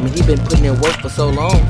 I 0.00 0.02
mean, 0.02 0.14
he 0.14 0.22
been 0.22 0.38
putting 0.46 0.64
in 0.64 0.80
work 0.80 0.96
for 0.96 1.10
so 1.10 1.28
long. 1.28 1.60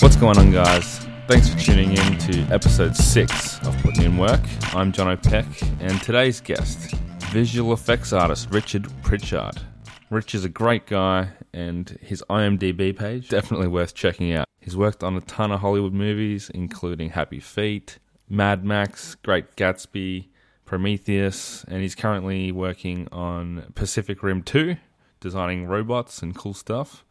What's 0.00 0.16
going 0.16 0.38
on, 0.38 0.50
guys? 0.50 1.06
Thanks 1.28 1.48
for 1.48 1.56
tuning 1.56 1.90
in 1.90 2.18
to 2.18 2.42
episode 2.52 2.96
six 2.96 3.64
of 3.64 3.80
Putting 3.80 4.02
In 4.02 4.16
Work. 4.16 4.40
I'm 4.74 4.90
John 4.90 5.06
O'Peck, 5.06 5.46
and 5.78 6.02
today's 6.02 6.40
guest, 6.40 6.90
visual 7.30 7.74
effects 7.74 8.12
artist 8.12 8.48
Richard 8.50 8.88
Pritchard. 9.04 9.62
Rich 10.10 10.34
is 10.34 10.44
a 10.44 10.48
great 10.48 10.86
guy, 10.86 11.28
and 11.54 11.96
his 12.02 12.24
IMDb 12.28 12.98
page 12.98 13.28
definitely 13.28 13.68
worth 13.68 13.94
checking 13.94 14.32
out. 14.32 14.48
He's 14.58 14.76
worked 14.76 15.04
on 15.04 15.16
a 15.16 15.20
ton 15.20 15.52
of 15.52 15.60
Hollywood 15.60 15.92
movies, 15.92 16.50
including 16.52 17.10
Happy 17.10 17.38
Feet, 17.38 18.00
Mad 18.28 18.64
Max, 18.64 19.14
Great 19.14 19.54
Gatsby, 19.54 20.26
Prometheus, 20.64 21.64
and 21.68 21.82
he's 21.82 21.94
currently 21.94 22.50
working 22.50 23.06
on 23.12 23.70
Pacific 23.76 24.24
Rim 24.24 24.42
2, 24.42 24.74
designing 25.22 25.66
robots 25.66 26.22
and 26.22 26.36
cool 26.36 26.52
stuff. 26.52 27.04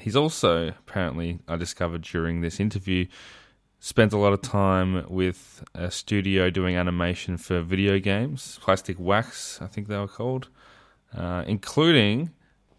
He's 0.00 0.14
also, 0.14 0.68
apparently, 0.68 1.40
I 1.48 1.56
discovered 1.56 2.02
during 2.02 2.40
this 2.40 2.60
interview, 2.60 3.06
spent 3.80 4.12
a 4.12 4.18
lot 4.18 4.32
of 4.32 4.42
time 4.42 5.04
with 5.08 5.64
a 5.74 5.90
studio 5.90 6.50
doing 6.50 6.76
animation 6.76 7.36
for 7.36 7.62
video 7.62 7.98
games, 7.98 8.58
Plastic 8.62 9.00
Wax, 9.00 9.60
I 9.60 9.66
think 9.66 9.88
they 9.88 9.96
were 9.96 10.06
called, 10.06 10.48
uh, 11.16 11.42
including 11.46 12.30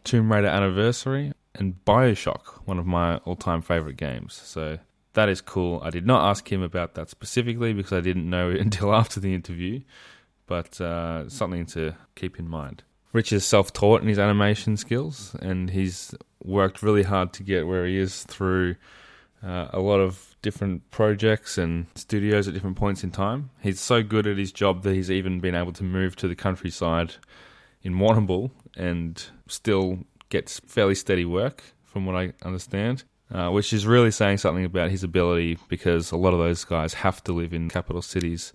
Tomb 0.04 0.32
Raider 0.32 0.48
Anniversary 0.48 1.34
and 1.56 1.76
Bioshock, 1.86 2.62
one 2.66 2.80
of 2.80 2.86
my 2.86 3.18
all 3.18 3.36
time 3.36 3.62
favorite 3.62 3.98
games. 3.98 4.34
So 4.34 4.78
that 5.14 5.28
is 5.28 5.42
cool. 5.42 5.82
I 5.84 5.90
did 5.90 6.06
not 6.06 6.30
ask 6.30 6.52
him 6.52 6.62
about 6.62 6.94
that 6.96 7.10
specifically 7.10 7.74
because 7.74 7.92
I 7.92 8.02
didn't 8.02 8.30
know 8.30 8.50
until 8.66 8.94
after 8.94 9.20
the 9.20 9.34
interview, 9.34 9.82
but 10.46 10.80
uh, 10.80 11.30
something 11.30 11.66
to 11.68 11.96
keep 12.16 12.40
in 12.40 12.48
mind. 12.48 12.84
Rich 13.14 13.34
is 13.34 13.46
self 13.46 13.74
taught 13.74 14.02
in 14.02 14.08
his 14.08 14.20
animation 14.20 14.78
skills, 14.78 15.36
and 15.42 15.70
he's 15.70 16.16
worked 16.44 16.82
really 16.82 17.04
hard 17.04 17.34
to 17.34 17.44
get 17.44 17.68
where 17.68 17.86
he 17.86 17.98
is 17.98 18.24
through 18.24 18.76
uh, 19.44 19.68
a 19.72 19.80
lot 19.80 20.00
of 20.00 20.36
different 20.42 20.90
projects 20.92 21.58
and 21.58 21.88
studios 21.96 22.48
at 22.48 22.54
different 22.54 22.78
points 22.78 23.04
in 23.04 23.12
time. 23.12 23.50
He's 23.62 23.80
so 23.80 24.02
good 24.02 24.28
at 24.28 24.38
his 24.38 24.52
job 24.52 24.84
that 24.84 24.94
he's 24.94 25.12
even 25.12 25.40
been 25.40 25.56
able 25.56 25.74
to 25.74 25.84
move 25.84 26.16
to 26.18 26.28
the 26.28 26.36
countryside 26.36 27.16
in 27.84 27.96
Warrnambool 27.96 28.52
and 28.76 29.24
still 29.48 30.00
gets 30.30 30.60
fairly 30.62 30.96
steady 30.96 31.26
work, 31.26 31.64
from 31.84 32.06
what 32.06 32.16
I 32.16 32.34
understand. 32.44 33.04
Uh, 33.34 33.50
which 33.50 33.72
is 33.72 33.88
really 33.88 34.12
saying 34.12 34.38
something 34.38 34.66
about 34.66 34.92
his 34.92 35.06
ability 35.06 35.58
because 35.70 36.12
a 36.12 36.18
lot 36.18 36.34
of 36.34 36.40
those 36.40 36.66
guys 36.66 36.94
have 36.96 37.24
to 37.24 37.32
live 37.32 37.54
in 37.54 37.70
capital 37.70 38.02
cities 38.02 38.52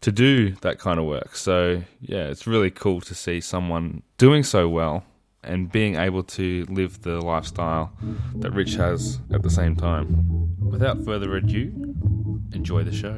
to 0.00 0.12
do 0.12 0.50
that 0.62 0.78
kind 0.78 0.98
of 0.98 1.06
work. 1.06 1.36
So, 1.36 1.82
yeah, 2.00 2.24
it's 2.28 2.46
really 2.46 2.70
cool 2.70 3.00
to 3.02 3.14
see 3.14 3.40
someone 3.40 4.02
doing 4.18 4.42
so 4.42 4.68
well 4.68 5.04
and 5.42 5.70
being 5.70 5.96
able 5.96 6.22
to 6.22 6.66
live 6.68 7.02
the 7.02 7.20
lifestyle 7.20 7.92
that 8.36 8.50
Rich 8.50 8.74
has 8.74 9.20
at 9.32 9.42
the 9.42 9.50
same 9.50 9.76
time. 9.76 10.48
Without 10.60 11.04
further 11.04 11.36
ado, 11.36 11.72
enjoy 12.52 12.82
the 12.82 12.92
show. 12.92 13.16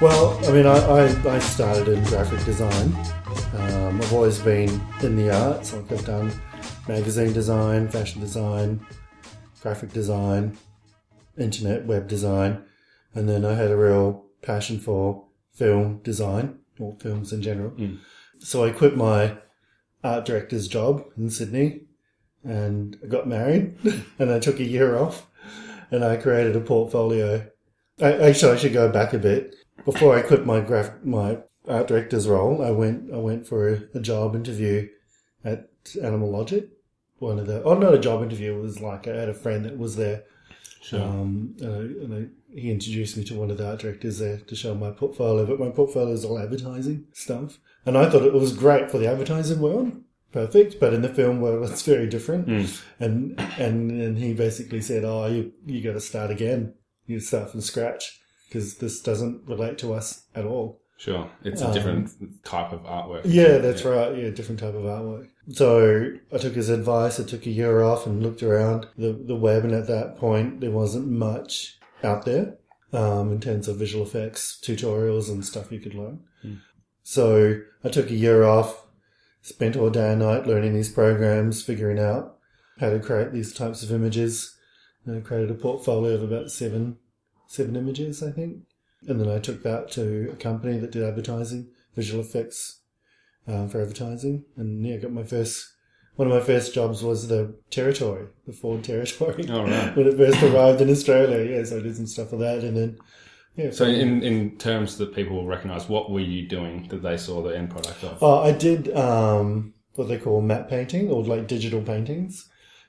Well, 0.00 0.40
I 0.46 0.52
mean, 0.52 0.66
I, 0.66 0.78
I, 0.78 1.34
I 1.34 1.38
started 1.40 1.88
in 1.88 2.02
graphic 2.04 2.44
design. 2.44 2.94
Um, 3.54 4.00
I've 4.00 4.12
always 4.12 4.38
been 4.38 4.80
in 5.02 5.14
the 5.16 5.30
arts. 5.30 5.74
Like 5.74 5.92
I've 5.92 6.04
done 6.06 6.32
magazine 6.88 7.32
design, 7.32 7.88
fashion 7.88 8.20
design, 8.20 8.84
graphic 9.60 9.92
design, 9.92 10.56
internet 11.40 11.86
web 11.86 12.06
design, 12.08 12.62
and 13.14 13.28
then 13.28 13.44
I 13.44 13.54
had 13.54 13.70
a 13.70 13.76
real 13.76 14.26
passion 14.42 14.78
for 14.78 15.24
film 15.52 16.00
design 16.02 16.58
or 16.78 16.96
films 17.00 17.32
in 17.32 17.42
general. 17.42 17.70
Hmm. 17.70 17.96
So 18.38 18.64
I 18.64 18.70
quit 18.70 18.96
my 18.96 19.36
art 20.02 20.24
director's 20.24 20.68
job 20.68 21.04
in 21.16 21.30
Sydney 21.30 21.82
and 22.42 22.96
I 23.04 23.06
got 23.06 23.28
married 23.28 23.76
and 24.18 24.30
I 24.30 24.38
took 24.38 24.60
a 24.60 24.64
year 24.64 24.98
off 24.98 25.26
and 25.90 26.04
I 26.04 26.16
created 26.16 26.56
a 26.56 26.60
portfolio. 26.60 27.46
I, 28.00 28.12
actually, 28.12 28.52
I 28.52 28.56
should 28.56 28.72
go 28.72 28.90
back 28.90 29.12
a 29.12 29.18
bit. 29.18 29.54
Before 29.84 30.16
I 30.16 30.22
quit 30.22 30.46
my 30.46 30.60
graph, 30.60 30.92
my 31.04 31.38
art 31.68 31.88
director's 31.88 32.28
role, 32.28 32.62
I 32.62 32.70
went 32.70 33.12
I 33.12 33.18
went 33.18 33.46
for 33.46 33.68
a, 33.68 33.82
a 33.94 34.00
job 34.00 34.34
interview 34.34 34.88
at 35.44 35.68
Animal 36.02 36.30
Logic. 36.30 36.68
One 37.18 37.38
of 37.38 37.46
the 37.46 37.62
oh 37.62 37.74
not 37.74 37.94
a 37.94 37.98
job 37.98 38.22
interview 38.22 38.56
it 38.56 38.62
was 38.62 38.80
like 38.80 39.06
I 39.06 39.14
had 39.14 39.28
a 39.28 39.34
friend 39.34 39.64
that 39.64 39.78
was 39.78 39.96
there, 39.96 40.24
um, 40.92 41.54
and, 41.60 41.72
I, 41.72 41.78
and 41.78 42.14
I, 42.14 42.54
he 42.58 42.70
introduced 42.70 43.16
me 43.16 43.24
to 43.24 43.34
one 43.34 43.50
of 43.50 43.58
the 43.58 43.68
art 43.68 43.80
directors 43.80 44.18
there 44.18 44.38
to 44.38 44.56
show 44.56 44.74
my 44.74 44.90
portfolio. 44.90 45.44
But 45.46 45.60
my 45.60 45.70
portfolio 45.70 46.12
is 46.12 46.24
all 46.24 46.38
advertising 46.38 47.06
stuff, 47.12 47.58
and 47.84 47.96
I 47.96 48.08
thought 48.08 48.22
it 48.22 48.32
was 48.32 48.52
great 48.52 48.90
for 48.90 48.98
the 48.98 49.06
advertising 49.08 49.60
world, 49.60 49.92
perfect. 50.32 50.80
But 50.80 50.94
in 50.94 51.02
the 51.02 51.08
film 51.08 51.40
world, 51.40 51.70
it's 51.70 51.82
very 51.82 52.06
different. 52.08 52.48
And 52.98 53.38
and 53.58 53.90
and 53.90 54.18
he 54.18 54.32
basically 54.32 54.80
said, 54.80 55.04
"Oh, 55.04 55.26
you 55.26 55.52
you 55.66 55.82
got 55.82 55.92
to 55.92 56.00
start 56.00 56.30
again. 56.30 56.74
You 57.06 57.20
start 57.20 57.50
from 57.50 57.60
scratch." 57.60 58.18
Because 58.48 58.78
this 58.78 59.00
doesn't 59.00 59.46
relate 59.46 59.78
to 59.78 59.92
us 59.94 60.24
at 60.34 60.44
all. 60.44 60.79
Sure, 61.00 61.30
it's 61.42 61.62
a 61.62 61.72
different 61.72 62.10
type 62.44 62.72
of 62.72 62.82
artwork. 62.82 63.22
Yeah, 63.24 63.56
that's 63.56 63.86
right. 63.86 64.14
Yeah, 64.14 64.28
different 64.28 64.60
type 64.60 64.74
of 64.74 64.82
artwork. 64.82 65.28
So 65.50 66.12
I 66.30 66.36
took 66.36 66.54
his 66.54 66.68
advice. 66.68 67.18
I 67.18 67.24
took 67.24 67.46
a 67.46 67.50
year 67.50 67.82
off 67.82 68.06
and 68.06 68.22
looked 68.22 68.42
around 68.42 68.86
the, 68.98 69.14
the 69.14 69.34
web, 69.34 69.64
and 69.64 69.72
at 69.72 69.86
that 69.86 70.18
point, 70.18 70.60
there 70.60 70.70
wasn't 70.70 71.08
much 71.08 71.78
out 72.04 72.26
there 72.26 72.58
um, 72.92 73.32
in 73.32 73.40
terms 73.40 73.66
of 73.66 73.78
visual 73.78 74.04
effects 74.04 74.60
tutorials 74.62 75.30
and 75.30 75.42
stuff 75.42 75.72
you 75.72 75.80
could 75.80 75.94
learn. 75.94 76.20
So 77.02 77.62
I 77.82 77.88
took 77.88 78.10
a 78.10 78.14
year 78.14 78.44
off, 78.44 78.84
spent 79.40 79.76
all 79.76 79.88
day 79.88 80.12
and 80.12 80.20
night 80.20 80.46
learning 80.46 80.74
these 80.74 80.92
programs, 80.92 81.62
figuring 81.62 81.98
out 81.98 82.36
how 82.78 82.90
to 82.90 83.00
create 83.00 83.32
these 83.32 83.54
types 83.54 83.82
of 83.82 83.90
images. 83.90 84.54
And 85.06 85.16
I 85.16 85.20
created 85.20 85.50
a 85.50 85.54
portfolio 85.54 86.14
of 86.14 86.22
about 86.22 86.50
seven 86.50 86.98
seven 87.46 87.74
images, 87.74 88.22
I 88.22 88.32
think. 88.32 88.64
And 89.06 89.20
then 89.20 89.30
I 89.30 89.38
took 89.38 89.62
that 89.62 89.90
to 89.92 90.30
a 90.32 90.36
company 90.36 90.78
that 90.78 90.90
did 90.90 91.02
advertising, 91.02 91.68
visual 91.94 92.22
effects 92.22 92.80
uh, 93.48 93.66
for 93.66 93.80
advertising. 93.80 94.44
And 94.56 94.84
yeah, 94.86 94.96
I 94.96 94.98
got 94.98 95.12
my 95.12 95.24
first, 95.24 95.72
one 96.16 96.30
of 96.30 96.34
my 96.34 96.44
first 96.44 96.74
jobs 96.74 97.02
was 97.02 97.28
the 97.28 97.54
Territory, 97.70 98.26
the 98.46 98.52
Ford 98.52 98.84
Territory. 98.84 99.46
Oh, 99.48 99.62
right. 99.62 99.96
when 99.96 100.06
it 100.06 100.16
first 100.16 100.42
arrived 100.42 100.80
in 100.80 100.90
Australia. 100.90 101.50
Yeah, 101.50 101.64
so 101.64 101.78
I 101.78 101.82
did 101.82 101.96
some 101.96 102.06
stuff 102.06 102.32
with 102.32 102.40
that. 102.40 102.58
And 102.58 102.76
then, 102.76 102.98
yeah. 103.56 103.70
So, 103.70 103.84
in, 103.84 104.22
in 104.22 104.56
terms 104.58 104.98
that 104.98 105.14
people 105.14 105.36
will 105.36 105.46
recognise, 105.46 105.88
what 105.88 106.10
were 106.10 106.20
you 106.20 106.46
doing 106.46 106.86
that 106.88 107.02
they 107.02 107.16
saw 107.16 107.42
the 107.42 107.56
end 107.56 107.70
product 107.70 108.04
of? 108.04 108.22
Oh, 108.22 108.40
I 108.40 108.52
did 108.52 108.94
um, 108.94 109.74
what 109.94 110.08
they 110.08 110.18
call 110.18 110.40
matte 110.40 110.68
painting 110.68 111.10
or 111.10 111.24
like 111.24 111.46
digital 111.46 111.82
paintings, 111.82 112.48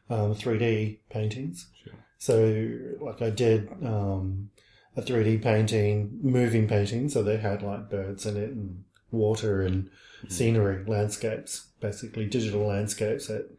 um, 0.10 0.36
3D 0.36 1.00
paintings. 1.10 1.68
Sure. 1.84 1.94
So, 2.20 2.78
like, 3.04 3.22
I 3.22 3.32
did 3.32 3.70
um, 3.84 4.52
a 4.96 5.02
3D 5.02 5.42
painting, 5.42 6.20
moving 6.22 6.68
painting. 6.68 7.10
So 7.10 7.24
they 7.24 7.38
had 7.38 7.62
like 7.62 7.90
birds 7.90 8.26
in 8.26 8.38
it 8.38 8.50
and 8.50 8.84
water 9.12 9.62
and 9.62 9.86
mm-hmm. 9.86 10.28
scenery, 10.30 10.84
landscapes, 10.86 11.68
basically 11.80 12.26
digital 12.26 12.66
landscapes 12.68 13.28
that 13.28 13.50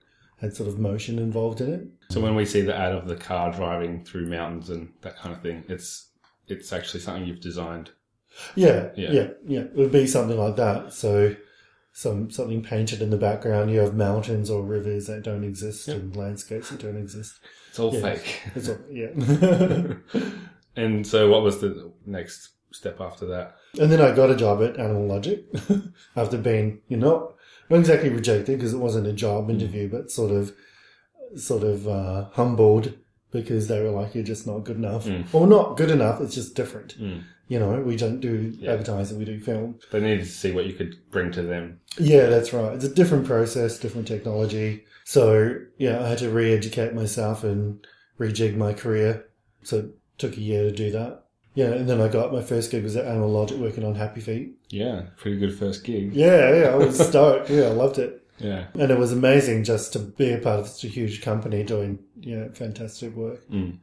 had 0.40 0.56
sort 0.56 0.68
of 0.68 0.78
motion 0.78 1.18
involved 1.18 1.60
in 1.60 1.72
it. 1.72 1.86
So 2.10 2.20
when 2.20 2.34
we 2.34 2.44
see 2.44 2.62
the 2.62 2.76
ad 2.76 2.92
of 2.92 3.06
the 3.06 3.16
car 3.16 3.52
driving 3.52 4.04
through 4.04 4.26
mountains 4.26 4.70
and 4.70 4.92
that 5.02 5.16
kind 5.16 5.34
of 5.34 5.40
thing, 5.40 5.64
it's 5.68 6.08
it's 6.48 6.72
actually 6.72 7.00
something 7.00 7.24
you've 7.24 7.40
designed. 7.40 7.90
Yeah, 8.54 8.90
Yeah. 8.96 9.12
yeah, 9.12 9.28
yeah, 9.46 9.60
It 9.60 9.76
would 9.76 9.92
be 9.92 10.06
something 10.06 10.38
like 10.38 10.56
that. 10.56 10.92
So 10.92 11.36
some 11.92 12.30
something 12.30 12.62
painted 12.62 13.02
in 13.02 13.10
the 13.10 13.16
background. 13.16 13.70
You 13.70 13.80
have 13.80 13.94
mountains 13.94 14.50
or 14.50 14.62
rivers 14.62 15.06
that 15.06 15.22
don't 15.22 15.44
exist 15.44 15.88
and 15.88 16.16
landscapes 16.16 16.70
that 16.70 16.80
don't 16.80 16.96
exist. 16.96 17.34
It's 17.70 17.78
all 17.78 17.94
Yeah. 17.94 18.00
fake. 18.00 18.42
It's 18.54 18.68
all, 18.68 18.78
yeah. 18.90 19.12
And 20.76 21.06
so, 21.06 21.30
what 21.30 21.42
was 21.42 21.60
the 21.60 21.92
next 22.06 22.50
step 22.72 23.00
after 23.00 23.26
that? 23.26 23.56
and 23.80 23.90
then 23.90 24.00
I 24.00 24.14
got 24.14 24.30
a 24.30 24.36
job 24.36 24.62
at 24.62 24.78
Animal 24.78 25.06
Logic 25.06 25.44
after 26.16 26.36
being, 26.36 26.80
you 26.88 26.96
know, 26.96 27.34
not 27.70 27.78
exactly 27.80 28.10
rejected 28.10 28.58
because 28.58 28.74
it 28.74 28.78
wasn't 28.78 29.06
a 29.06 29.12
job 29.12 29.46
hmm. 29.46 29.52
interview, 29.52 29.88
but 29.88 30.10
sort 30.10 30.30
of, 30.30 30.54
sort 31.36 31.62
of 31.62 31.88
uh, 31.88 32.26
humbled 32.32 32.94
because 33.30 33.68
they 33.68 33.82
were 33.82 33.90
like, 33.90 34.14
"You're 34.14 34.24
just 34.24 34.46
not 34.46 34.64
good 34.64 34.76
enough," 34.76 35.06
hmm. 35.06 35.22
or 35.32 35.46
not 35.46 35.76
good 35.76 35.90
enough. 35.90 36.20
It's 36.20 36.34
just 36.34 36.54
different. 36.54 36.92
Hmm. 36.92 37.20
You 37.48 37.58
know, 37.58 37.80
we 37.80 37.96
don't 37.96 38.20
do 38.20 38.56
advertising; 38.66 39.18
we 39.18 39.24
do 39.24 39.40
film. 39.40 39.78
They 39.90 40.00
needed 40.00 40.20
to 40.20 40.30
see 40.30 40.52
what 40.52 40.66
you 40.66 40.74
could 40.74 40.96
bring 41.10 41.32
to 41.32 41.42
them. 41.42 41.80
Yeah, 41.98 42.26
that's 42.26 42.52
right. 42.52 42.74
It's 42.74 42.84
a 42.84 42.94
different 42.94 43.26
process, 43.26 43.78
different 43.78 44.06
technology. 44.06 44.84
So 45.04 45.58
yeah, 45.78 46.02
I 46.02 46.08
had 46.08 46.18
to 46.18 46.30
re-educate 46.30 46.94
myself 46.94 47.42
and 47.42 47.84
rejig 48.18 48.56
my 48.56 48.72
career. 48.72 49.26
So 49.62 49.90
took 50.18 50.36
a 50.36 50.40
year 50.40 50.64
to 50.64 50.72
do 50.72 50.90
that. 50.90 51.24
Yeah, 51.54 51.66
and 51.66 51.88
then 51.88 52.00
I 52.00 52.08
got 52.08 52.32
my 52.32 52.40
first 52.40 52.70
gig 52.70 52.82
was 52.82 52.96
at 52.96 53.04
Animal 53.04 53.30
Logic 53.30 53.58
working 53.58 53.84
on 53.84 53.94
Happy 53.94 54.20
Feet. 54.20 54.56
Yeah, 54.70 55.02
pretty 55.16 55.38
good 55.38 55.56
first 55.56 55.84
gig. 55.84 56.14
Yeah, 56.14 56.54
yeah, 56.54 56.68
I 56.68 56.76
was 56.76 56.98
stoked. 56.98 57.50
Yeah, 57.50 57.64
I 57.64 57.70
loved 57.70 57.98
it. 57.98 58.26
Yeah. 58.38 58.66
And 58.74 58.90
it 58.90 58.98
was 58.98 59.12
amazing 59.12 59.64
just 59.64 59.92
to 59.92 59.98
be 59.98 60.32
a 60.32 60.38
part 60.38 60.60
of 60.60 60.68
such 60.68 60.84
a 60.84 60.88
huge 60.88 61.20
company 61.20 61.62
doing, 61.62 61.98
you 62.18 62.36
know, 62.36 62.50
fantastic 62.52 63.14
work. 63.14 63.48
Mm. 63.50 63.78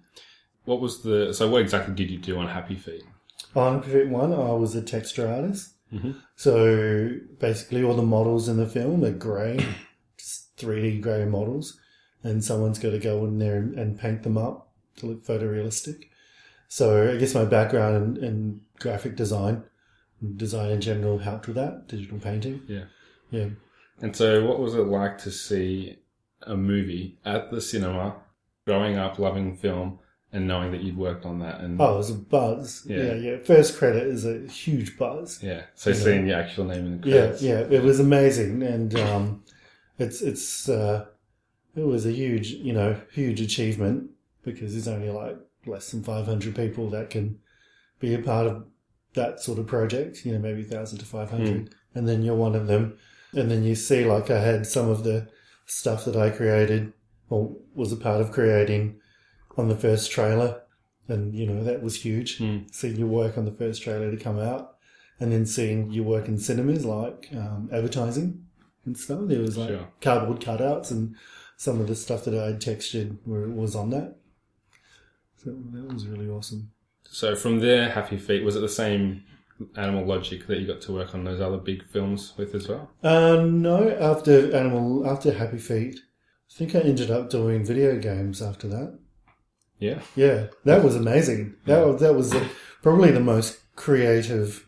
What 0.65 0.81
was 0.81 1.03
the? 1.03 1.33
So, 1.33 1.47
what 1.47 1.61
exactly 1.61 1.93
did 1.93 2.09
you 2.09 2.17
do 2.17 2.37
on 2.39 2.47
Happy 2.47 2.75
Feet? 2.75 3.03
On 3.55 3.75
Happy 3.75 3.91
Feet 3.91 4.09
1, 4.09 4.33
I 4.33 4.35
was 4.53 4.75
a 4.75 4.81
texture 4.81 5.27
artist. 5.27 5.73
Mm-hmm. 5.93 6.11
So 6.35 7.11
basically, 7.39 7.83
all 7.83 7.95
the 7.95 8.03
models 8.03 8.47
in 8.47 8.57
the 8.57 8.67
film 8.67 9.03
are 9.03 9.11
grey, 9.11 9.65
just 10.17 10.55
3D 10.57 11.01
grey 11.01 11.25
models, 11.25 11.79
and 12.23 12.43
someone's 12.43 12.79
got 12.79 12.91
to 12.91 12.99
go 12.99 13.25
in 13.25 13.39
there 13.39 13.57
and, 13.57 13.77
and 13.77 13.99
paint 13.99 14.23
them 14.23 14.37
up 14.37 14.71
to 14.97 15.07
look 15.07 15.25
photorealistic. 15.25 16.08
So 16.71 17.11
I 17.11 17.17
guess 17.17 17.33
my 17.33 17.45
background 17.45 18.17
in, 18.19 18.23
in 18.23 18.61
graphic 18.79 19.15
design, 19.15 19.63
and 20.21 20.37
design 20.37 20.69
in 20.69 20.79
general, 20.81 21.17
helped 21.17 21.47
with 21.47 21.55
that. 21.55 21.87
Digital 21.87 22.19
painting, 22.19 22.61
Yeah. 22.67 22.85
yeah. 23.31 23.47
And 24.01 24.15
so, 24.15 24.45
what 24.45 24.59
was 24.59 24.75
it 24.75 24.83
like 24.87 25.17
to 25.19 25.31
see 25.31 25.97
a 26.43 26.55
movie 26.55 27.17
at 27.25 27.51
the 27.51 27.59
cinema, 27.59 28.15
growing 28.65 28.97
up 28.97 29.19
loving 29.19 29.57
film, 29.57 29.99
and 30.31 30.47
knowing 30.47 30.71
that 30.71 30.81
you'd 30.83 30.95
worked 30.95 31.25
on 31.25 31.39
that? 31.39 31.59
And 31.59 31.81
Oh, 31.81 31.95
it 31.95 31.97
was 31.97 32.11
a 32.11 32.13
buzz. 32.13 32.83
Yeah. 32.85 32.97
Yeah, 32.97 33.13
yeah. 33.15 33.37
First 33.43 33.75
credit 33.77 34.03
is 34.07 34.25
a 34.25 34.47
huge 34.47 34.97
buzz. 34.97 35.41
yeah, 35.43 35.63
so 35.75 35.91
seeing 35.91 36.27
your 36.27 36.37
actual 36.39 36.65
name 36.65 36.85
in 36.85 37.01
the 37.01 37.09
credits. 37.09 37.41
Yeah, 37.41 37.61
yeah, 37.61 37.77
it 37.77 37.83
was 37.83 37.99
amazing, 37.99 38.61
and 38.61 38.95
um, 38.99 39.43
it's 39.97 40.21
it's 40.21 40.69
uh, 40.69 41.07
it 41.75 41.81
was 41.85 42.05
a 42.05 42.11
huge, 42.11 42.51
you 42.51 42.73
know, 42.73 42.95
huge 43.11 43.41
achievement 43.41 44.11
because 44.43 44.73
there's 44.73 44.87
only 44.87 45.09
like 45.09 45.37
less 45.65 45.91
than 45.91 46.03
500 46.03 46.55
people 46.55 46.89
that 46.89 47.09
can 47.09 47.39
be 47.99 48.13
a 48.13 48.19
part 48.19 48.47
of 48.47 48.65
that 49.13 49.41
sort 49.41 49.59
of 49.59 49.67
project. 49.67 50.25
You 50.25 50.33
know, 50.33 50.39
maybe 50.39 50.63
thousand 50.63 50.99
to 50.99 51.05
500, 51.05 51.73
and 51.95 52.07
then 52.07 52.23
you're 52.23 52.35
one 52.35 52.55
of 52.55 52.67
them, 52.67 52.97
and 53.33 53.49
then 53.49 53.63
you 53.63 53.75
see 53.75 54.05
like 54.05 54.29
I 54.29 54.39
had 54.39 54.65
some 54.67 54.89
of 54.89 55.03
the 55.03 55.27
stuff 55.65 56.05
that 56.05 56.15
I 56.15 56.29
created 56.29 56.93
or 57.29 57.55
was 57.75 57.91
a 57.91 57.95
part 57.97 58.21
of 58.21 58.31
creating 58.31 58.99
on 59.57 59.67
the 59.67 59.75
first 59.75 60.09
trailer, 60.11 60.61
and 61.07 61.35
you 61.35 61.45
know 61.45 61.63
that 61.63 61.83
was 61.83 62.01
huge. 62.03 62.39
Mm. 62.39 62.73
Seeing 62.73 62.95
your 62.97 63.07
work 63.07 63.37
on 63.37 63.45
the 63.45 63.51
first 63.51 63.83
trailer 63.83 64.09
to 64.11 64.17
come 64.17 64.39
out 64.39 64.75
and 65.19 65.31
then 65.31 65.45
seeing 65.45 65.91
your 65.91 66.05
work 66.05 66.27
in 66.27 66.37
cinemas 66.37 66.85
like 66.85 67.29
um, 67.33 67.69
advertising 67.73 68.45
and 68.85 68.97
stuff. 68.97 69.19
There 69.23 69.41
was 69.41 69.57
like 69.57 69.69
Sure. 69.69 69.87
cardboard 70.01 70.39
cutouts 70.39 70.91
and 70.91 71.15
some 71.57 71.81
of 71.81 71.87
the 71.87 71.95
stuff 71.95 72.23
that 72.23 72.33
I'd 72.33 72.61
textured 72.61 73.17
where 73.25 73.43
it 73.43 73.51
was 73.51 73.75
on 73.75 73.89
that. 73.89 74.15
So 75.43 75.51
that 75.71 75.93
was 75.93 76.05
really 76.07 76.29
awesome. 76.29 76.71
So 77.03 77.35
from 77.35 77.59
there, 77.59 77.89
Happy 77.89 78.17
Feet 78.17 78.43
was 78.43 78.55
it 78.55 78.59
the 78.59 78.69
same 78.69 79.23
Animal 79.75 80.05
Logic 80.05 80.45
that 80.47 80.59
you 80.59 80.67
got 80.67 80.81
to 80.81 80.91
work 80.93 81.13
on 81.13 81.23
those 81.23 81.41
other 81.41 81.57
big 81.57 81.85
films 81.87 82.33
with 82.37 82.53
as 82.55 82.67
well? 82.67 82.89
Uh, 83.03 83.43
no, 83.45 83.89
after 83.99 84.55
Animal, 84.55 85.09
after 85.09 85.33
Happy 85.33 85.57
Feet, 85.57 85.95
I 86.51 86.53
think 86.57 86.75
I 86.75 86.79
ended 86.79 87.09
up 87.09 87.29
doing 87.29 87.65
video 87.65 87.97
games 87.99 88.41
after 88.41 88.67
that. 88.67 88.99
Yeah, 89.79 90.01
Yeah, 90.15 90.47
that 90.65 90.83
was 90.83 90.95
amazing. 90.97 91.55
That 91.65 91.87
was, 91.87 92.01
that 92.01 92.13
was 92.13 92.33
probably 92.83 93.11
the 93.11 93.21
most 93.21 93.59
creative 93.77 94.65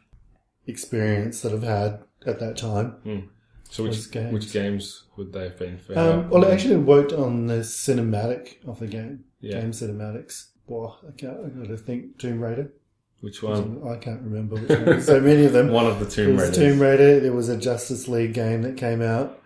experience 0.67 1.41
that 1.41 1.51
I've 1.51 1.63
had 1.63 1.99
at 2.25 2.39
that 2.39 2.55
time. 2.55 3.29
So 3.69 3.83
which 3.83 4.09
games. 4.11 4.33
which 4.33 4.51
games 4.53 5.03
would 5.17 5.33
they 5.33 5.43
have 5.43 5.57
been 5.59 5.77
for? 5.77 5.97
Um, 5.97 6.29
well, 6.29 6.45
I 6.45 6.51
actually 6.51 6.77
worked 6.77 7.13
on 7.13 7.47
the 7.47 7.59
cinematic 7.59 8.65
of 8.67 8.79
the 8.79 8.87
game. 8.87 9.25
Yeah. 9.41 9.61
Game 9.61 9.71
cinematics. 9.71 10.47
Well, 10.71 10.99
I 11.07 11.11
can't. 11.19 11.37
I 11.45 11.49
got 11.49 11.67
to 11.67 11.77
think. 11.77 12.17
Tomb 12.17 12.39
Raider. 12.41 12.71
which 13.19 13.43
one? 13.43 13.81
I 13.87 13.97
can't 13.97 14.21
remember. 14.21 14.55
Which 14.55 14.79
one. 14.79 15.01
so 15.01 15.19
many 15.29 15.45
of 15.45 15.53
them. 15.53 15.69
One 15.71 15.85
of 15.85 15.99
the 15.99 16.09
Tomb 16.09 16.37
Raiders. 16.37 16.55
Tomb 16.55 16.79
Raider. 16.81 17.19
There 17.19 17.33
was 17.33 17.49
a 17.49 17.57
Justice 17.57 18.07
League 18.07 18.33
game 18.33 18.61
that 18.63 18.77
came 18.77 19.01
out. 19.01 19.39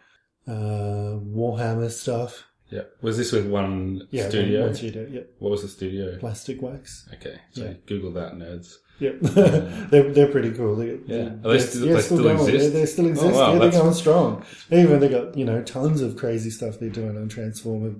Uh, 0.48 1.18
Warhammer 1.40 1.90
stuff. 1.90 2.44
Yeah, 2.70 2.82
was 3.02 3.18
this 3.18 3.32
with 3.32 3.48
one 3.48 4.08
Yeah, 4.12 4.28
studio? 4.30 4.60
One, 4.62 4.68
one 4.70 4.76
studio. 4.76 5.08
Yep. 5.10 5.30
What 5.40 5.52
was 5.52 5.62
the 5.62 5.68
studio? 5.68 6.18
Plastic 6.20 6.62
Wax. 6.62 7.08
Okay, 7.14 7.38
so 7.52 7.64
Yeah. 7.66 7.74
Google 7.86 8.12
that, 8.14 8.34
nerds. 8.34 8.76
Yep. 9.00 9.18
they're, 9.92 10.12
they're 10.12 10.32
pretty 10.32 10.52
cool. 10.52 10.76
They, 10.76 10.98
Yeah. 11.06 11.30
Are 11.44 11.54
they 11.54 11.60
still- 11.60 11.86
yeah, 11.88 11.94
they 11.96 12.02
still 12.02 12.24
going. 12.24 12.40
exist? 12.40 12.74
They, 12.74 12.80
they 12.80 12.86
still 12.86 13.08
exist. 13.08 13.34
wow, 13.36 13.54
yeah, 13.54 13.60
they're 13.60 13.72
going 13.72 13.94
strong. 13.94 14.44
Even 14.72 15.00
they 15.00 15.10
got 15.10 15.38
you 15.38 15.46
know 15.46 15.62
tons 15.64 16.02
of 16.02 16.16
crazy 16.18 16.50
stuff 16.50 16.80
they're 16.80 16.90
doing 16.90 17.18
on 17.18 17.28
Transformer 17.30 17.96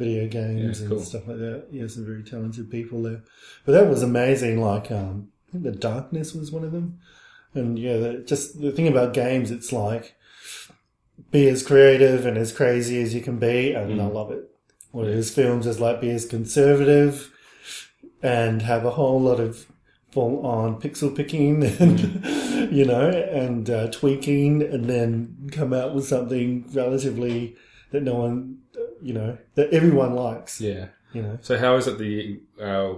video 0.00 0.26
games 0.28 0.80
Yeah, 0.80 0.86
and 0.86 0.94
cool. 0.96 1.04
stuff 1.04 1.28
like 1.28 1.38
that. 1.38 1.66
Yeah, 1.70 1.86
some 1.86 2.04
very 2.06 2.24
talented 2.24 2.70
people 2.70 3.02
there. 3.02 3.22
But 3.64 3.72
that 3.72 3.88
was 3.88 4.02
amazing. 4.02 4.60
Like 4.60 4.90
um, 4.90 5.28
I 5.48 5.52
think 5.52 5.64
the 5.64 5.72
Darkness 5.72 6.34
was 6.34 6.50
one 6.50 6.64
of 6.64 6.72
them. 6.72 6.98
And 7.54 7.78
yeah, 7.78 7.96
the, 7.98 8.12
just 8.32 8.60
the 8.60 8.72
thing 8.72 8.88
about 8.88 9.12
games, 9.14 9.50
it's 9.50 9.72
like 9.72 10.14
be 11.30 11.48
as 11.48 11.62
creative 11.62 12.26
and 12.26 12.36
as 12.38 12.52
crazy 12.52 13.00
as 13.02 13.14
you 13.14 13.20
can 13.20 13.38
be, 13.38 13.72
and 13.72 14.00
I 14.00 14.04
Mm. 14.06 14.14
love 14.14 14.30
it. 14.32 14.44
Whereas 14.92 15.30
films 15.32 15.66
is 15.66 15.78
like 15.80 16.00
be 16.00 16.10
as 16.10 16.26
conservative 16.26 17.30
and 18.22 18.62
have 18.62 18.84
a 18.84 18.90
whole 18.90 19.20
lot 19.20 19.38
of 19.40 19.66
full 20.12 20.44
on 20.44 20.80
pixel 20.80 21.14
picking 21.14 21.62
and 21.82 22.72
you 22.72 22.84
know 22.84 23.08
and 23.08 23.68
uh, 23.70 23.86
tweaking, 23.90 24.62
and 24.62 24.86
then 24.86 25.48
come 25.52 25.72
out 25.72 25.94
with 25.94 26.06
something 26.06 26.64
relatively 26.72 27.56
that 27.92 28.02
no 28.02 28.14
one, 28.14 28.58
you 29.02 29.12
know, 29.12 29.38
that 29.54 29.70
everyone 29.72 30.14
likes. 30.14 30.60
Yeah. 30.60 30.88
You 31.12 31.22
know. 31.22 31.38
So 31.40 31.58
how 31.58 31.76
is 31.76 31.86
it 31.86 31.98
that 31.98 32.04
you 32.04 32.40
uh, 32.60 32.94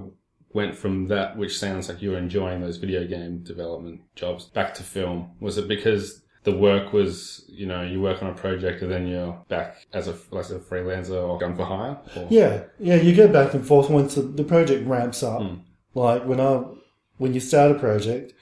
went 0.52 0.76
from 0.76 1.08
that, 1.08 1.36
which 1.36 1.58
sounds 1.58 1.88
like 1.88 2.02
you 2.02 2.10
were 2.10 2.18
enjoying 2.18 2.60
those 2.60 2.76
video 2.76 3.06
game 3.06 3.38
development 3.42 4.02
jobs, 4.14 4.46
back 4.46 4.74
to 4.74 4.82
film? 4.82 5.30
Was 5.40 5.58
it 5.58 5.68
because 5.68 6.22
the 6.44 6.56
work 6.56 6.92
was, 6.92 7.44
you 7.48 7.66
know, 7.66 7.82
you 7.82 8.02
work 8.02 8.22
on 8.22 8.28
a 8.28 8.34
project 8.34 8.82
and 8.82 8.90
then 8.90 9.06
you're 9.06 9.40
back 9.48 9.86
as 9.92 10.08
a 10.08 10.16
as 10.36 10.50
a 10.50 10.58
freelancer 10.58 11.26
or 11.26 11.38
gun 11.38 11.56
for 11.56 11.64
hire? 11.64 11.98
Or? 12.16 12.26
Yeah, 12.30 12.64
yeah, 12.78 12.96
you 12.96 13.14
go 13.14 13.28
back 13.28 13.54
and 13.54 13.66
forth 13.66 13.88
once 13.88 14.16
the, 14.16 14.22
the 14.22 14.44
project 14.44 14.86
ramps 14.86 15.22
up. 15.22 15.42
Like 15.94 16.24
when 16.24 16.40
I, 16.40 16.64
when 17.18 17.34
you 17.34 17.40
start 17.40 17.70
a 17.70 17.78
project, 17.78 18.34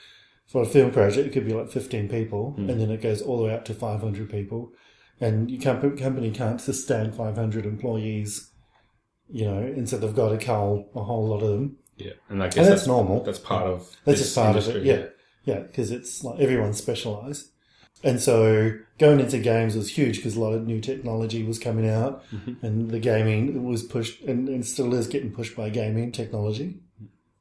for 0.51 0.62
a 0.62 0.67
film 0.67 0.91
project, 0.91 1.29
it 1.29 1.33
could 1.33 1.47
be 1.47 1.55
like 1.55 1.71
15 1.71 2.09
people, 2.09 2.55
and 2.57 2.81
then 2.81 2.91
it 2.91 3.01
goes 3.01 3.23
all 3.23 3.39
the 3.39 3.45
way 3.45 3.55
up 3.55 3.65
to 3.67 3.75
500 3.75 4.29
people. 4.29 4.73
And 5.20 5.50
your 5.50 5.61
comp- 5.61 5.99
company 5.99 6.31
can't 6.31 6.61
sustain 6.61 7.12
500 7.12 7.67
employees, 7.67 8.50
you 9.28 9.44
know, 9.44 9.58
and 9.58 9.88
so 9.88 9.99
they've 9.99 10.14
got 10.14 10.31
to 10.31 10.38
cull 10.38 10.88
a 10.94 11.02
whole 11.02 11.28
lot 11.28 11.43
of 11.43 11.50
them. 11.50 11.76
Yeah, 11.96 12.12
and 12.31 12.43
I 12.43 12.46
guess 12.46 12.56
And 12.56 12.67
that's, 12.67 12.81
that's 12.81 12.87
normal. 12.87 13.22
That's 13.22 13.38
part 13.38 13.67
of 13.67 13.81
That's 14.05 14.19
this 14.19 14.34
just 14.34 14.37
part 14.37 14.56
of 14.56 14.67
it, 14.69 14.84
yeah. 14.84 15.06
Yeah, 15.44 15.61
because 15.61 15.90
it's 15.90 16.25
like 16.25 16.40
everyone's 16.40 16.78
specialized. 16.78 17.50
And 18.02 18.20
so 18.20 18.78
going 18.99 19.20
into 19.20 19.38
games 19.38 19.76
was 19.76 19.90
huge 19.90 20.17
because 20.17 20.37
a 20.37 20.40
lot 20.40 20.55
of 20.55 20.67
new 20.67 20.81
technology 20.81 21.43
was 21.43 21.58
coming 21.58 21.88
out 21.88 22.25
and 22.62 22.90
the 22.90 22.99
gaming 22.99 23.64
was 23.64 23.82
pushed 23.82 24.23
and, 24.23 24.49
and 24.49 24.64
still 24.64 24.94
is 24.94 25.06
getting 25.06 25.32
pushed 25.32 25.55
by 25.55 25.69
gaming 25.69 26.12
technology. 26.12 26.81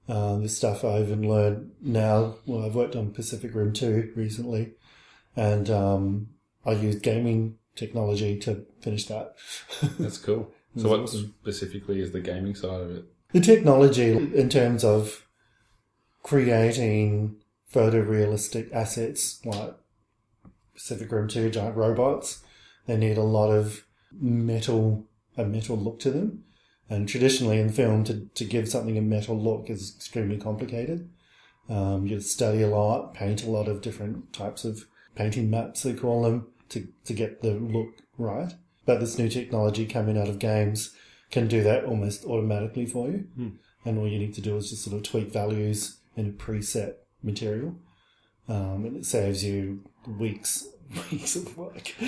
Uh, 0.07 0.37
the 0.39 0.49
stuff 0.49 0.83
I 0.83 0.99
even 1.01 1.29
learned 1.29 1.71
now, 1.81 2.35
well, 2.45 2.65
I've 2.65 2.75
worked 2.75 2.95
on 2.95 3.11
Pacific 3.11 3.53
Rim 3.53 3.71
2 3.71 4.13
recently 4.15 4.73
and 5.35 5.69
um, 5.69 6.29
I 6.65 6.71
used 6.71 7.03
gaming 7.03 7.58
technology 7.79 8.37
to 8.39 8.65
finish 8.81 9.05
that. 9.05 9.35
That's 9.99 10.17
cool. 10.17 10.51
So 10.77 10.87
what 10.87 10.99
awesome. 10.99 11.33
specifically 11.41 11.99
is 11.99 12.11
the 12.11 12.19
gaming 12.19 12.53
side 12.53 12.79
of 12.79 12.91
it? 12.91 13.05
The 13.33 13.39
technology 13.39 14.11
in 14.11 14.49
terms 14.49 14.83
of 14.83 15.25
creating 16.21 17.37
photorealistic 17.73 18.71
assets 18.71 19.43
like 19.43 19.75
Pacific 20.75 21.11
Rim 21.11 21.27
2 21.27 21.49
giant 21.49 21.75
robots, 21.75 22.43
they 22.85 22.97
need 22.97 23.17
a 23.17 23.23
lot 23.23 23.49
of 23.49 23.83
metal, 24.13 25.07
a 25.35 25.43
metal 25.43 25.75
look 25.75 25.99
to 26.01 26.11
them. 26.11 26.43
And 26.87 27.09
traditionally 27.09 27.59
in 27.59 27.69
film, 27.69 28.03
to, 28.05 28.27
to 28.33 28.45
give 28.45 28.69
something 28.69 28.97
a 28.97 29.01
metal 29.01 29.39
look 29.39 29.71
is 29.71 29.95
extremely 29.95 30.37
complicated. 30.37 31.09
Um, 31.67 32.07
you 32.07 32.19
study 32.19 32.61
a 32.61 32.67
lot, 32.67 33.13
paint 33.13 33.43
a 33.43 33.49
lot 33.49 33.67
of 33.67 33.81
different 33.81 34.33
types 34.33 34.65
of 34.65 34.85
painting 35.15 35.49
maps, 35.49 35.83
they 35.83 35.93
call 35.93 36.23
them, 36.23 36.47
to, 36.69 36.87
to 37.05 37.13
get 37.13 37.41
the 37.41 37.51
look 37.53 37.89
right. 38.17 38.53
But 38.85 38.99
this 38.99 39.17
new 39.17 39.29
technology 39.29 39.85
coming 39.85 40.17
out 40.17 40.27
of 40.29 40.39
games 40.39 40.93
can 41.31 41.47
do 41.47 41.61
that 41.63 41.83
almost 41.85 42.25
automatically 42.25 42.85
for 42.85 43.09
you. 43.09 43.27
And 43.85 43.97
all 43.97 44.07
you 44.07 44.19
need 44.19 44.33
to 44.35 44.41
do 44.41 44.57
is 44.57 44.69
just 44.69 44.83
sort 44.83 44.95
of 44.97 45.03
tweak 45.03 45.31
values 45.31 45.97
in 46.15 46.25
a 46.27 46.31
preset 46.31 46.93
material. 47.23 47.75
Um, 48.47 48.83
and 48.85 48.97
it 48.97 49.05
saves 49.05 49.43
you 49.43 49.83
weeks, 50.17 50.67
weeks 51.11 51.35
of 51.35 51.55
work. 51.57 51.93
Cool, 51.99 52.07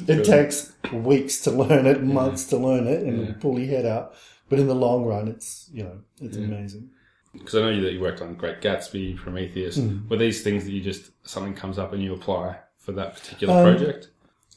it 0.06 0.06
cool. 0.06 0.22
takes 0.24 0.72
weeks 0.92 1.40
to 1.40 1.50
learn 1.50 1.86
it, 1.86 2.02
months 2.02 2.44
to 2.46 2.56
learn 2.58 2.86
it, 2.86 3.02
and 3.02 3.26
Yeah. 3.28 3.34
pull 3.40 3.58
your 3.58 3.68
head 3.68 3.86
out. 3.86 4.14
But 4.50 4.58
in 4.58 4.66
the 4.68 4.74
long 4.74 5.04
run, 5.06 5.28
it's 5.28 5.68
you 5.72 5.82
know 5.84 6.00
it's 6.20 6.36
amazing. 6.36 6.90
Because 7.32 7.54
I 7.56 7.60
know 7.62 7.70
you 7.70 7.82
that 7.82 7.92
you 7.92 8.00
worked 8.00 8.20
on 8.20 8.34
Great 8.34 8.60
Gatsby, 8.60 9.16
Prometheus. 9.16 9.76
Hmm. 9.76 10.08
Were 10.08 10.16
these 10.18 10.42
things 10.44 10.64
that 10.64 10.72
you 10.72 10.80
just 10.82 11.10
something 11.28 11.54
comes 11.54 11.78
up 11.78 11.92
and 11.94 12.02
you 12.02 12.14
apply 12.14 12.58
for 12.86 12.92
that 12.92 13.14
particular 13.16 13.52
Um, 13.52 13.76
project? 13.76 14.08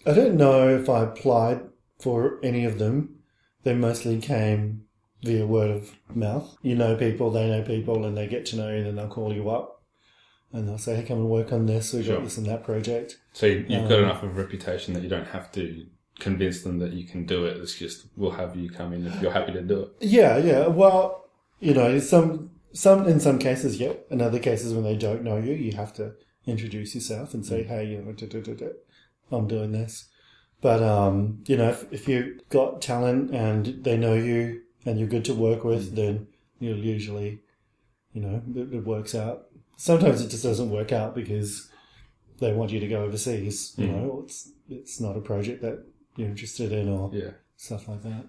I 0.05 0.13
don't 0.13 0.35
know 0.35 0.69
if 0.69 0.87
I 0.87 1.03
applied 1.03 1.61
for 1.99 2.39
any 2.43 2.63
of 2.63 2.77
them. 2.79 3.15
They 3.63 3.73
mostly 3.73 4.19
came 4.21 4.83
via 5.23 5.45
word 5.45 5.71
of 5.71 5.91
mouth. 6.15 6.55
You 6.61 6.75
know 6.75 6.95
people, 6.95 7.31
they 7.31 7.49
know 7.49 7.63
people, 7.63 8.05
and 8.05 8.15
they 8.15 8.27
get 8.27 8.45
to 8.47 8.55
know 8.55 8.69
you, 8.69 8.77
and 8.77 8.85
then 8.85 8.95
they'll 8.95 9.07
call 9.09 9.33
you 9.33 9.49
up. 9.49 9.81
And 10.53 10.67
they'll 10.67 10.77
say, 10.77 10.95
hey, 10.95 11.03
come 11.03 11.17
and 11.17 11.29
work 11.29 11.51
on 11.51 11.65
this. 11.65 11.91
We've 11.93 12.05
Sure. 12.05 12.15
got 12.15 12.23
this 12.23 12.37
and 12.37 12.47
that 12.47 12.63
project. 12.63 13.17
So 13.33 13.45
you- 13.47 13.65
you've 13.67 13.83
um, 13.83 13.89
got 13.89 13.99
enough 13.99 14.23
of 14.23 14.29
a 14.29 14.41
reputation 14.41 14.93
that 14.93 15.03
you 15.03 15.09
don't 15.09 15.27
have 15.27 15.51
to 15.53 15.85
convince 16.19 16.61
them 16.63 16.79
that 16.79 16.93
you 16.93 17.03
can 17.05 17.25
do 17.25 17.45
it. 17.45 17.57
It's 17.57 17.77
just 17.77 18.07
we'll 18.15 18.31
have 18.31 18.55
you 18.55 18.69
come 18.69 18.93
in 18.93 19.05
if 19.07 19.21
you're 19.21 19.31
happy 19.31 19.51
to 19.53 19.61
do 19.61 19.81
it. 19.83 19.89
Yeah, 20.01 20.37
yeah. 20.37 20.67
Well, 20.67 21.25
you 21.59 21.73
know, 21.73 21.99
some 21.99 22.51
some 22.73 23.07
in 23.07 23.19
some 23.19 23.37
cases, 23.39 23.79
yeah. 23.79 23.93
In 24.09 24.21
other 24.21 24.39
cases, 24.39 24.73
when 24.73 24.83
they 24.83 24.95
don't 24.95 25.23
know 25.23 25.37
you, 25.37 25.53
you 25.53 25.73
have 25.73 25.93
to 25.95 26.13
introduce 26.49 26.95
yourself 26.95 27.33
and 27.33 27.45
say, 27.45 27.63
mm. 27.63 27.67
hey, 27.67 27.85
you 27.85 28.01
know, 28.01 28.11
da, 28.11 28.27
da, 28.27 28.53
da, 28.53 28.67
I'm 29.31 29.47
doing 29.47 29.71
this. 29.71 30.09
But, 30.61 30.83
um, 30.83 31.43
you 31.47 31.55
know, 31.55 31.69
if, 31.69 31.91
if 31.91 32.07
you've 32.07 32.47
got 32.49 32.81
talent 32.81 33.31
and 33.33 33.83
they 33.83 33.97
know 33.97 34.13
you 34.13 34.61
and 34.85 34.99
you're 34.99 35.07
good 35.07 35.25
to 35.25 35.33
work 35.33 35.63
with, 35.63 35.91
mm. 35.91 35.95
then 35.95 36.27
you'll 36.59 36.77
usually, 36.77 37.41
you 38.13 38.21
know, 38.21 38.41
it, 38.55 38.73
it 38.73 38.85
works 38.85 39.15
out. 39.15 39.45
Sometimes 39.77 40.21
it 40.21 40.29
just 40.29 40.43
doesn't 40.43 40.69
work 40.69 40.91
out 40.91 41.15
because 41.15 41.69
they 42.39 42.51
want 42.53 42.71
you 42.71 42.79
to 42.79 42.87
go 42.87 43.03
overseas, 43.03 43.73
you 43.77 43.87
mm. 43.87 43.91
know, 43.91 44.09
or 44.09 44.23
it's, 44.23 44.49
it's 44.69 44.99
not 44.99 45.17
a 45.17 45.21
project 45.21 45.61
that 45.61 45.85
you're 46.15 46.27
interested 46.27 46.71
in 46.71 46.89
or 46.89 47.11
Yeah. 47.13 47.31
stuff 47.55 47.87
like 47.87 48.03
that. 48.03 48.25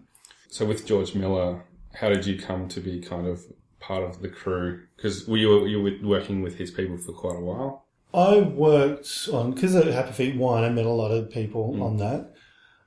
So 0.48 0.64
with 0.66 0.86
George 0.86 1.14
Miller, 1.14 1.64
how 1.94 2.08
did 2.08 2.26
you 2.26 2.38
come 2.38 2.68
to 2.68 2.80
be 2.80 3.00
kind 3.00 3.26
of 3.26 3.44
part 3.80 4.04
of 4.04 4.20
the 4.20 4.28
crew? 4.28 4.82
Because 4.96 5.26
were 5.26 5.36
you, 5.36 5.66
you 5.66 5.82
were 5.82 6.08
working 6.08 6.42
with 6.42 6.56
his 6.56 6.70
people 6.70 6.98
for 6.98 7.12
quite 7.12 7.36
a 7.36 7.40
while? 7.40 7.86
I 8.12 8.40
worked 8.40 9.28
on 9.32 9.52
because 9.52 9.74
at 9.76 9.86
Happy 9.86 10.12
Feet 10.12 10.36
1, 10.36 10.64
I 10.64 10.68
met 10.68 10.86
a 10.86 10.90
lot 10.90 11.10
of 11.10 11.30
people 11.30 11.74
mm. 11.74 11.82
on 11.82 11.96
that, 11.98 12.32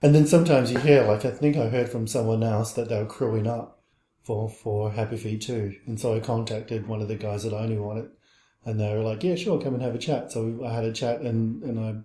and 0.02 0.14
then 0.14 0.28
sometimes 0.28 0.72
you 0.72 0.80
hear 0.80 1.04
like 1.04 1.24
I 1.26 1.32
think 1.32 1.56
I 1.56 1.70
heard 1.70 1.90
from 1.90 2.08
someone 2.08 2.44
else 2.44 2.74
that 2.74 2.90
they 2.90 2.98
were 2.98 3.06
crewing 3.06 3.48
up 3.48 3.82
for 4.24 4.50
for 4.50 4.92
Happy 4.92 5.18
Feet 5.18 5.42
2, 5.42 5.76
and 5.88 6.00
so 6.00 6.16
I 6.16 6.20
contacted 6.20 6.88
one 6.88 7.02
of 7.02 7.08
the 7.08 7.16
guys 7.16 7.44
that 7.44 7.54
I 7.54 7.68
knew 7.68 7.84
on 7.90 7.98
it, 7.98 8.10
and 8.66 8.80
they 8.80 8.94
were 8.94 9.04
like, 9.04 9.24
"Yeah, 9.24 9.36
sure, 9.36 9.62
come 9.62 9.74
and 9.74 9.84
have 9.84 9.96
a 9.96 10.00
chat." 10.00 10.32
So 10.32 10.60
I 10.66 10.74
had 10.74 10.84
a 10.84 10.92
chat, 10.92 11.22
and 11.22 11.64
and 11.64 11.80
I 11.80 11.96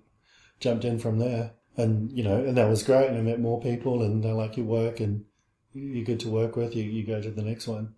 jumped 0.60 0.84
in 0.84 0.98
from 0.98 1.18
there, 1.18 1.52
and 1.76 2.12
you 2.12 2.22
know, 2.22 2.36
and 2.36 2.56
that 2.56 2.68
was 2.68 2.84
great, 2.84 3.08
and 3.08 3.18
I 3.18 3.22
met 3.22 3.40
more 3.40 3.60
people, 3.60 4.02
and 4.02 4.22
they 4.22 4.32
like 4.32 4.56
your 4.56 4.66
work, 4.66 5.00
and 5.00 5.24
you're 5.72 6.04
good 6.04 6.20
to 6.20 6.28
work 6.28 6.56
with. 6.56 6.76
You 6.76 6.84
you 6.84 7.04
go 7.04 7.20
to 7.20 7.30
the 7.30 7.42
next 7.42 7.66
one. 7.66 7.94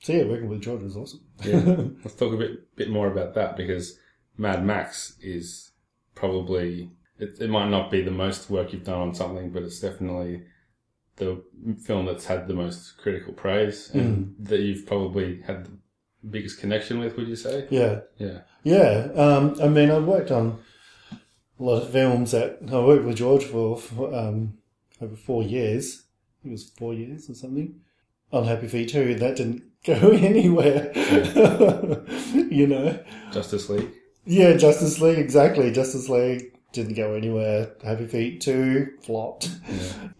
So 0.00 0.12
yeah, 0.12 0.24
working 0.24 0.48
with 0.48 0.62
George 0.62 0.82
was 0.82 0.96
awesome. 0.96 1.20
Yeah. 1.44 1.62
Let's 2.04 2.14
talk 2.14 2.32
a 2.32 2.36
bit 2.36 2.76
bit 2.76 2.90
more 2.90 3.10
about 3.10 3.34
that 3.34 3.56
because 3.56 3.98
Mad 4.40 4.64
Max 4.64 5.16
is 5.20 5.72
probably 6.14 6.90
it, 7.18 7.36
it 7.40 7.50
might 7.50 7.68
not 7.68 7.90
be 7.90 8.00
the 8.02 8.10
most 8.10 8.48
work 8.48 8.72
you've 8.72 8.84
done 8.84 8.98
on 9.00 9.14
something, 9.14 9.50
but 9.50 9.62
it's 9.62 9.80
definitely 9.80 10.42
the 11.16 11.42
film 11.84 12.06
that's 12.06 12.24
had 12.24 12.48
the 12.48 12.54
most 12.54 12.96
critical 12.96 13.34
praise 13.34 13.90
and 13.90 14.34
that 14.38 14.60
you've 14.60 14.86
probably 14.86 15.42
had 15.42 15.66
the 15.66 15.70
biggest 16.30 16.58
connection 16.58 16.98
with. 16.98 17.16
Would 17.16 17.28
you 17.28 17.36
say? 17.36 17.66
yeah. 17.70 18.00
Yeah. 18.16 18.40
Yeah, 18.62 19.08
um, 19.14 19.56
I 19.62 19.68
mean, 19.68 19.90
I've 19.90 20.04
worked 20.04 20.30
on 20.30 20.58
a 21.12 21.62
lot 21.62 21.82
of 21.82 21.90
films 21.90 22.32
that 22.32 22.58
I 22.70 22.78
worked 22.78 23.04
with 23.06 23.16
George 23.16 23.44
for, 23.44 23.78
um, 24.14 24.58
over 25.00 25.16
four 25.16 25.42
years. 25.42 26.02
It 26.44 26.50
was 26.50 26.68
four 26.68 26.92
years 26.92 27.30
or 27.30 27.34
something. 27.34 27.80
On 28.32 28.44
Happy 28.44 28.68
Feet 28.68 28.90
2, 28.90 29.14
that 29.14 29.36
didn't 29.36 29.62
go 29.84 30.10
anywhere. 30.12 30.92
you 32.34 32.66
know? 32.66 33.02
Justice 33.32 33.70
League. 33.70 33.90
Yeah, 34.24 34.56
Justice 34.56 35.00
League, 35.00 35.18
exactly. 35.18 35.70
Justice 35.72 36.08
League 36.08 36.58
didn't 36.72 36.94
go 36.94 37.14
anywhere. 37.14 37.72
Happy 37.82 38.06
Feet 38.06 38.40
2 38.40 38.98
flopped. 39.02 39.50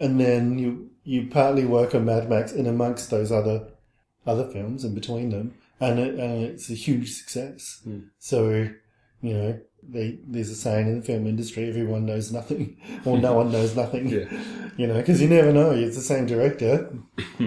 And 0.00 0.21
then 0.21 0.59
you, 0.59 0.90
you 1.04 1.28
partly 1.28 1.64
work 1.64 1.95
on 1.95 2.07
Mad 2.07 2.28
Max 2.28 2.52
in 2.52 2.66
amongst 2.66 3.11
those 3.11 3.30
other 3.30 3.69
other 4.26 4.50
films 4.50 4.85
in 4.85 4.95
between 4.95 5.30
them. 5.30 5.54
And, 5.80 5.99
it, 5.99 6.14
and 6.14 6.42
it's 6.42 6.71
a 6.71 6.75
huge 6.75 7.12
success. 7.12 7.80
Hmm. 7.85 8.00
So, 8.19 8.69
you 9.23 9.35
know, 9.35 9.61
they, 9.83 10.19
there's 10.26 10.50
a 10.50 10.54
saying 10.54 10.88
in 10.88 11.00
the 11.00 11.07
film 11.07 11.26
industry, 11.26 11.69
everyone 11.69 12.04
knows 12.04 12.30
nothing, 12.30 12.76
or 13.04 13.19
no 13.19 13.35
one 13.35 13.50
knows 13.50 13.75
nothing. 13.76 14.09
Yeah. 14.11 14.42
You 14.76 14.87
know, 14.87 14.95
because 14.95 15.21
you 15.21 15.28
never 15.28 15.52
know. 15.52 15.73
It's 15.73 15.97
the 15.97 16.02
same 16.02 16.25
director. 16.26 16.90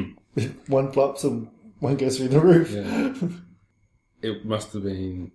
one 0.67 0.91
flops 0.91 1.23
and 1.23 1.49
one 1.79 1.95
goes 1.95 2.17
through 2.17 2.27
the 2.27 2.39
roof. 2.39 2.71
Yeah. 2.71 3.29
it 4.21 4.45
must 4.45 4.73
have 4.73 4.83
been 4.83 5.31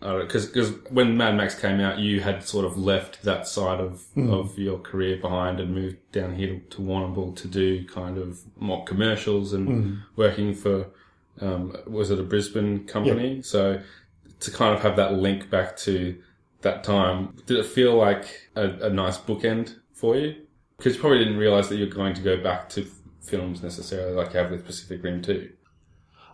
because 0.00 0.46
because 0.46 0.72
when 0.90 1.16
Mad 1.16 1.36
Max 1.36 1.54
came 1.54 1.80
out, 1.80 1.98
you 1.98 2.20
had 2.20 2.44
sort 2.44 2.64
of 2.64 2.78
left 2.78 3.22
that 3.22 3.46
side 3.46 3.80
of 3.80 4.04
of 4.16 4.58
your 4.58 4.78
career 4.78 5.16
behind 5.16 5.60
and 5.60 5.74
moved 5.74 5.96
down 6.12 6.34
here 6.36 6.60
to 6.70 6.78
Warrnambool 6.80 7.34
to 7.36 7.48
do 7.48 7.86
kind 7.86 8.16
of 8.18 8.40
mock 8.56 8.86
commercials 8.86 9.52
and 9.52 10.00
working 10.16 10.54
for 10.54 10.86
um, 11.40 11.76
was 11.86 12.10
it 12.10 12.18
a 12.18 12.22
Brisbane 12.22 12.86
company? 12.86 13.42
So 13.42 13.80
to 14.40 14.50
kind 14.50 14.74
of 14.74 14.82
have 14.82 14.96
that 14.96 15.14
link 15.14 15.50
back 15.50 15.76
to 15.78 16.20
that 16.62 16.84
time, 16.84 17.36
did 17.46 17.58
it 17.58 17.66
feel 17.66 17.96
like 17.96 18.50
a, 18.56 18.86
a 18.86 18.90
nice 18.90 19.18
bookend 19.18 19.76
for 19.92 20.16
you? 20.16 20.36
Because 20.76 20.94
you 20.94 21.00
probably 21.00 21.18
didn't 21.18 21.38
realize 21.38 21.68
that 21.68 21.76
you're 21.76 21.88
going 21.88 22.14
to 22.14 22.22
go 22.22 22.36
back 22.36 22.68
to 22.70 22.86
films 23.22 23.62
necessarily 23.62 24.12
like 24.12 24.32
you 24.32 24.38
have 24.38 24.50
with 24.50 24.64
Pacific 24.64 25.02
Rim 25.02 25.22
2. 25.22 25.50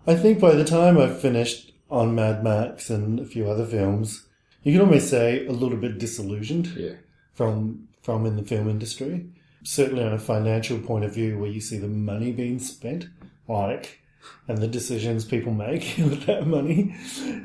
I 0.06 0.16
think 0.16 0.38
by 0.38 0.54
the 0.54 0.64
time 0.64 0.98
I 0.98 1.08
finished 1.08 1.72
on 1.90 2.14
Mad 2.14 2.42
Max 2.42 2.90
and 2.90 3.20
a 3.20 3.24
few 3.24 3.48
other 3.48 3.66
films, 3.66 4.26
you 4.62 4.72
can 4.72 4.80
almost 4.80 5.08
say 5.10 5.46
a 5.46 5.52
little 5.52 5.76
bit 5.78 5.98
disillusioned 5.98 6.68
Yeah. 6.76 6.94
from 7.32 7.88
from 8.02 8.26
in 8.26 8.36
the 8.36 8.42
film 8.42 8.68
industry. 8.68 9.26
Certainly 9.62 10.04
on 10.04 10.12
a 10.12 10.18
financial 10.18 10.78
point 10.78 11.04
of 11.06 11.14
view, 11.14 11.38
where 11.38 11.50
you 11.50 11.60
see 11.60 11.78
the 11.78 11.88
money 11.88 12.32
being 12.32 12.58
spent, 12.58 13.06
like, 13.48 14.00
and 14.46 14.58
the 14.58 14.68
decisions 14.68 15.24
people 15.24 15.52
make 15.54 15.94
with 15.98 16.26
that 16.26 16.46
money, 16.46 16.94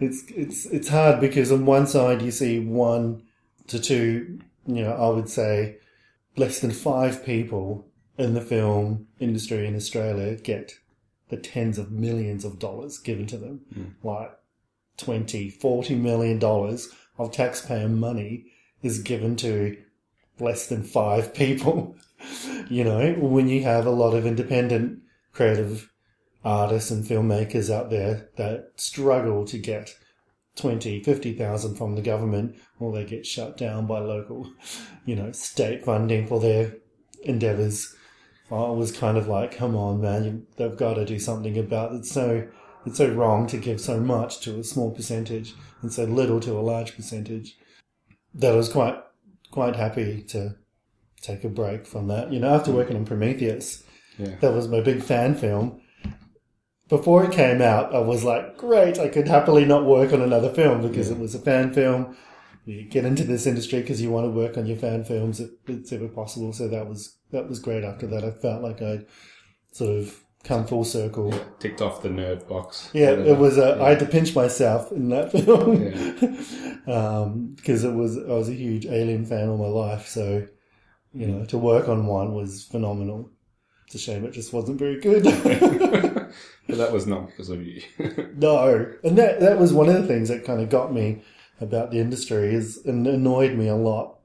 it's 0.01 0.24
it's 0.29 0.65
it's 0.65 0.89
hard 0.89 1.19
because 1.22 1.51
on 1.51 1.65
one 1.65 1.88
side 1.88 2.22
you 2.22 2.31
see 2.31 2.60
one 2.60 3.22
to 3.67 3.79
two, 3.79 4.39
you 4.67 4.81
know, 4.84 4.91
I 4.93 5.10
would 5.10 5.29
say 5.29 5.77
less 6.36 6.60
than 6.60 6.72
five 6.72 7.25
people 7.25 7.86
in 8.17 8.34
the 8.34 8.41
film 8.41 9.08
industry 9.19 9.65
in 9.67 9.75
Australia 9.75 10.36
get 10.36 10.74
the 11.29 11.38
tens 11.38 11.77
of 11.77 11.91
millions 11.91 12.43
of 12.43 12.59
dollars 12.59 12.98
given 12.98 13.27
to 13.27 13.38
them. 13.38 13.62
Hmm. 13.74 14.07
Like 14.07 14.31
20, 14.98 15.50
40 15.50 15.95
million 15.95 16.39
dollars 16.39 16.89
of 17.17 17.31
taxpayer 17.31 17.89
money 17.89 18.45
is 18.81 19.00
given 19.00 19.36
to 19.38 19.77
less 20.39 20.67
than 20.67 20.83
five 20.83 21.33
people. 21.36 21.95
you 22.69 22.83
know, 22.83 23.13
when 23.13 23.48
you 23.48 23.63
have 23.63 23.86
a 23.86 23.91
lot 23.91 24.13
of 24.13 24.25
independent 24.25 25.00
creative 25.33 25.91
artists 26.43 26.91
and 26.91 27.03
filmmakers 27.03 27.74
out 27.74 27.89
there 27.89 28.29
that 28.38 28.71
struggle 28.75 29.45
to 29.45 29.57
get 29.57 29.93
20, 30.55 31.03
50,000 31.03 31.75
from 31.75 31.95
the 31.95 32.01
government 32.01 32.55
or 32.79 32.91
they 32.91 33.05
get 33.05 33.25
shut 33.25 33.57
down 33.57 33.86
by 33.86 34.00
local, 34.00 34.51
you 35.05 35.15
know, 35.15 35.31
state 35.31 35.83
funding 35.83 36.27
for 36.27 36.39
their 36.39 36.74
endeavors. 37.24 37.95
I 38.51 38.69
was 38.69 38.91
kind 38.91 39.17
of 39.17 39.27
like, 39.27 39.55
come 39.55 39.75
on, 39.75 40.01
man, 40.01 40.23
you, 40.23 40.47
they've 40.57 40.75
got 40.75 40.95
to 40.95 41.05
do 41.05 41.19
something 41.19 41.57
about 41.57 41.93
it. 41.93 42.05
So 42.05 42.47
it's 42.85 42.97
so 42.97 43.09
wrong 43.09 43.45
to 43.47 43.57
give 43.57 43.79
so 43.79 43.99
much 43.99 44.39
to 44.41 44.59
a 44.59 44.63
small 44.63 44.91
percentage 44.91 45.53
and 45.81 45.93
so 45.93 46.05
little 46.05 46.39
to 46.41 46.53
a 46.57 46.61
large 46.61 46.95
percentage. 46.95 47.57
That 48.33 48.53
I 48.53 48.55
was 48.55 48.69
quite 48.69 48.97
quite 49.51 49.75
happy 49.75 50.21
to 50.29 50.55
take 51.21 51.43
a 51.43 51.49
break 51.49 51.85
from 51.85 52.07
that. 52.07 52.31
You 52.31 52.39
know, 52.39 52.53
after 52.53 52.71
hmm. 52.71 52.77
working 52.77 52.95
on 52.95 53.05
Prometheus, 53.05 53.83
Yeah. 54.17 54.35
that 54.41 54.53
was 54.53 54.67
my 54.67 54.81
big 54.81 55.01
fan 55.03 55.35
film. 55.35 55.81
Before 56.87 57.23
it 57.23 57.31
came 57.31 57.61
out, 57.61 57.93
I 57.93 57.99
was 57.99 58.23
like, 58.23 58.57
great, 58.57 58.97
I 58.97 59.09
could 59.09 59.27
happily 59.27 59.63
not 59.63 59.85
work 59.85 60.11
on 60.11 60.21
another 60.21 60.49
film 60.49 60.81
because 60.81 61.11
it 61.11 61.19
was 61.19 61.35
a 61.35 61.39
fan 61.39 61.71
film. 61.71 62.17
You 62.69 62.83
get 62.83 63.05
into 63.05 63.23
this 63.23 63.47
industry 63.47 63.81
because 63.81 64.01
you 64.01 64.11
want 64.11 64.25
to 64.25 64.31
work 64.31 64.57
on 64.57 64.67
your 64.67 64.77
fan 64.77 65.03
films 65.03 65.39
if 65.39 65.49
it's 65.67 65.91
ever 65.91 66.07
possible. 66.07 66.53
So 66.53 66.67
that 66.67 66.88
was 66.88 67.17
that 67.31 67.49
was 67.49 67.59
great. 67.59 67.83
After 67.83 68.05
that, 68.07 68.23
I 68.23 68.31
felt 68.31 68.61
like 68.61 68.81
I'd 68.81 69.05
sort 69.71 69.97
of 69.97 70.23
come 70.43 70.65
full 70.67 70.83
circle. 70.83 71.33
ticked 71.59 71.81
off 71.81 72.01
the 72.03 72.09
nerd 72.09 72.47
box. 72.47 72.89
Yeah, 72.93 73.11
it 73.11 73.38
was. 73.38 73.57
Uh, 73.57 73.79
I 73.81 73.89
had 73.89 73.99
to 73.99 74.05
pinch 74.05 74.35
myself 74.35 74.91
in 74.91 75.09
that 75.09 75.31
film 75.31 75.81
Yeah. 75.81 77.29
because 77.55 77.83
it 77.83 77.93
was. 77.93 78.17
I 78.17 78.33
was 78.33 78.49
a 78.49 78.53
huge 78.53 78.85
Alien 78.85 79.25
fan 79.25 79.49
all 79.49 79.57
my 79.57 79.65
life, 79.65 80.07
so 80.07 80.47
you 81.13 81.27
know 81.27 81.45
to 81.45 81.57
work 81.57 81.89
on 81.89 82.05
one 82.05 82.35
was 82.35 82.65
phenomenal. 82.65 83.31
It's 83.88 83.95
a 83.95 83.97
shame 83.97 84.23
it 84.25 84.33
just 84.33 84.53
wasn't 84.53 84.77
very 84.77 84.99
good. 84.99 85.23
but 86.67 86.77
that 86.77 86.91
was 86.91 87.07
not 87.07 87.25
because 87.25 87.49
of 87.49 87.65
you. 87.65 87.81
no, 88.38 88.93
and 89.03 89.17
that 89.17 89.39
that 89.39 89.57
was 89.57 89.73
one 89.73 89.89
of 89.89 89.95
the 89.95 90.07
things 90.07 90.29
that 90.29 90.45
kind 90.45 90.61
of 90.61 90.69
got 90.69 90.93
me 90.93 91.23
about 91.61 91.91
the 91.91 91.99
industry 91.99 92.53
is 92.53 92.77
and 92.85 93.05
annoyed 93.05 93.53
me 93.53 93.67
a 93.67 93.75
lot 93.75 94.19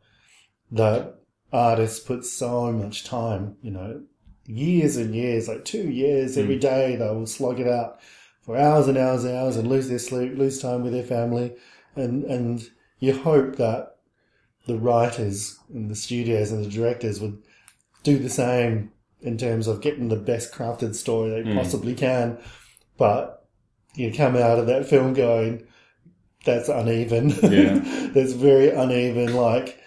that 0.70 1.14
artists 1.52 2.00
put 2.00 2.24
so 2.24 2.72
much 2.72 3.04
time, 3.04 3.56
you 3.62 3.70
know, 3.70 4.02
years 4.46 4.96
and 4.96 5.14
years, 5.14 5.48
like 5.48 5.64
two 5.64 5.90
years 5.90 6.34
hmm. 6.34 6.42
every 6.42 6.58
day, 6.58 6.96
they 6.96 7.06
will 7.06 7.26
slog 7.26 7.60
it 7.60 7.68
out 7.68 8.00
for 8.42 8.56
hours 8.56 8.88
and 8.88 8.98
hours 8.98 9.24
and 9.24 9.36
hours 9.36 9.56
and 9.56 9.68
lose 9.68 9.88
their 9.88 9.98
sleep, 9.98 10.36
lose 10.36 10.60
time 10.60 10.82
with 10.82 10.92
their 10.92 11.02
family, 11.02 11.54
and 11.94 12.24
and 12.24 12.70
you 12.98 13.16
hope 13.16 13.56
that 13.56 13.96
the 14.66 14.76
writers 14.76 15.58
and 15.72 15.90
the 15.90 15.94
studios 15.94 16.50
and 16.50 16.64
the 16.64 16.70
directors 16.70 17.20
would 17.20 17.42
do 18.02 18.18
the 18.18 18.30
same 18.30 18.90
in 19.20 19.38
terms 19.38 19.66
of 19.66 19.80
getting 19.80 20.08
the 20.08 20.16
best 20.16 20.52
crafted 20.52 20.94
story 20.94 21.30
they 21.30 21.50
hmm. 21.50 21.56
possibly 21.56 21.94
can, 21.94 22.38
but 22.98 23.46
you 23.94 24.12
come 24.12 24.36
out 24.36 24.58
of 24.58 24.66
that 24.66 24.86
film 24.86 25.14
going, 25.14 25.66
that's 26.44 26.68
uneven. 26.68 27.30
Yeah. 27.42 27.78
that's 28.14 28.32
very 28.32 28.70
uneven. 28.70 29.34
Like, 29.34 29.80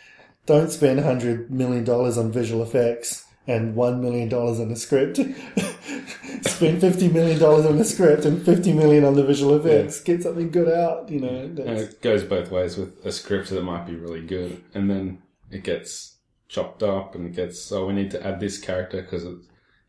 don't 0.45 0.71
spend 0.71 0.99
hundred 0.99 1.51
million 1.51 1.83
dollars 1.83 2.17
on 2.17 2.31
visual 2.31 2.63
effects 2.63 3.25
and 3.47 3.75
one 3.75 4.01
million 4.01 4.29
dollars 4.29 4.59
on 4.59 4.71
a 4.71 4.75
script. 4.75 5.17
spend 6.41 6.81
fifty 6.81 7.07
million 7.07 7.39
dollars 7.39 7.65
on 7.65 7.77
the 7.77 7.85
script 7.85 8.25
and 8.25 8.43
fifty 8.43 8.73
million 8.73 9.03
on 9.03 9.15
the 9.15 9.23
visual 9.23 9.55
effects. 9.55 10.01
Get 10.01 10.23
something 10.23 10.51
good 10.51 10.67
out, 10.67 11.09
you 11.09 11.19
know. 11.19 11.53
It 11.57 12.01
goes 12.01 12.23
both 12.23 12.51
ways 12.51 12.77
with 12.77 13.05
a 13.05 13.11
script 13.11 13.49
that 13.49 13.63
might 13.63 13.85
be 13.85 13.95
really 13.95 14.25
good, 14.25 14.63
and 14.73 14.89
then 14.89 15.21
it 15.51 15.63
gets 15.63 16.17
chopped 16.49 16.83
up, 16.83 17.15
and 17.15 17.27
it 17.27 17.35
gets 17.35 17.71
oh 17.71 17.87
we 17.87 17.93
need 17.93 18.11
to 18.11 18.25
add 18.25 18.39
this 18.39 18.59
character 18.59 19.01
because 19.01 19.23
it's 19.23 19.47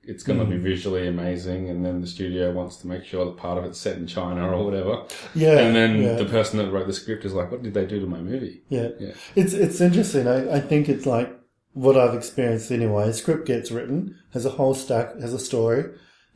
it's 0.09 0.23
going 0.23 0.39
to 0.39 0.45
be 0.47 0.57
hmm. 0.57 0.63
visually 0.63 1.07
amazing, 1.07 1.69
and 1.69 1.85
then 1.85 2.01
the 2.01 2.07
studio 2.07 2.51
wants 2.51 2.79
to 2.79 2.87
make 2.87 3.05
sure 3.05 3.27
that 3.27 3.37
part 3.37 3.59
of 3.59 3.65
it's 3.65 3.79
set 3.79 3.99
in 3.99 4.07
China 4.07 4.51
or 4.51 4.65
whatever, 4.65 5.05
yeah, 5.35 5.59
and 5.59 5.77
then 5.77 6.03
yeah. 6.03 6.15
the 6.15 6.25
person 6.25 6.59
that 6.59 6.71
wrote 6.71 6.87
the 6.87 6.95
script 6.95 7.27
is 7.27 7.35
like, 7.35 7.51
what 7.51 7.63
did 7.63 7.75
they 7.75 7.87
do 7.87 8.01
to 8.01 8.07
my 8.07 8.19
movie? 8.19 8.63
Yeah. 8.71 8.89
Yeah. 8.99 9.13
It's 9.37 9.53
it's 9.53 9.81
interesting. 9.83 10.27
I, 10.27 10.57
I 10.57 10.61
think 10.61 10.89
it's 10.89 11.05
like 11.05 11.31
what 11.75 11.97
I've 11.97 12.15
experienced 12.15 12.73
anyway. 12.73 13.09
A 13.09 13.13
script 13.13 13.47
gets 13.47 13.71
written, 13.71 14.19
has 14.33 14.47
a 14.47 14.51
whole 14.51 14.75
stack, 14.75 15.15
has 15.21 15.35
a 15.35 15.39
story, 15.39 15.85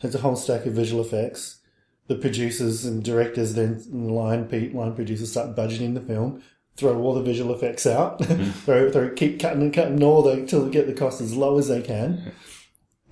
has 0.00 0.14
a 0.14 0.19
whole 0.19 0.37
stack 0.37 0.67
of 0.67 0.75
visual 0.75 1.02
effects. 1.02 1.61
The 2.09 2.17
producers 2.17 2.85
and 2.85 3.02
directors 3.02 3.55
then 3.55 3.83
line 3.91 4.49
line 4.75 4.95
producers 4.95 5.31
start 5.31 5.57
budgeting 5.57 5.95
the 5.95 6.00
film, 6.02 6.43
throw 6.76 7.00
all 7.00 7.14
the 7.14 7.23
visual 7.23 7.55
effects 7.55 7.87
out, 7.87 8.19
mm-hmm. 8.19 8.50
throw, 8.67 8.91
throw 8.91 9.11
keep 9.11 9.41
cutting 9.41 9.62
and 9.62 9.73
cutting 9.73 10.02
all 10.02 10.23
the 10.23 10.45
till 10.45 10.64
they 10.64 10.71
get 10.71 10.87
the 10.87 10.93
cost 10.93 11.23
as 11.23 11.35
low 11.35 11.59
as 11.59 11.69
they 11.69 11.81
can, 11.81 12.33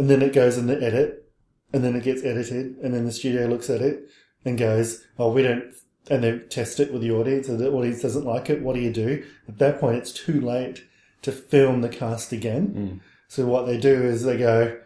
and 0.00 0.08
then 0.08 0.22
it 0.22 0.32
goes 0.32 0.56
in 0.56 0.66
the 0.66 0.82
edit, 0.82 1.30
and 1.74 1.84
then 1.84 1.94
it 1.94 2.02
gets 2.02 2.24
edited, 2.24 2.78
and 2.78 2.94
then 2.94 3.04
the 3.04 3.12
studio 3.12 3.46
looks 3.46 3.68
at 3.68 3.82
it 3.82 4.08
and 4.46 4.56
goes, 4.56 5.04
"Oh, 5.18 5.30
we 5.30 5.42
don't." 5.42 5.74
And 6.08 6.24
they 6.24 6.38
test 6.38 6.80
it 6.80 6.90
with 6.90 7.02
the 7.02 7.10
audience, 7.10 7.50
and 7.50 7.58
the 7.58 7.70
audience 7.70 8.00
doesn't 8.00 8.24
like 8.24 8.48
it. 8.48 8.62
What 8.62 8.74
do 8.74 8.80
you 8.80 8.90
do? 8.90 9.22
At 9.46 9.58
that 9.58 9.78
point, 9.78 9.98
it's 9.98 10.10
too 10.10 10.40
late 10.40 10.84
to 11.20 11.30
film 11.32 11.82
the 11.82 11.90
cast 11.90 12.32
again. 12.32 12.66
Hmm. 12.66 12.96
So 13.28 13.44
what 13.44 13.66
they 13.66 13.78
do 13.78 13.92
is 13.92 14.24
they 14.24 14.38
go, 14.38 14.78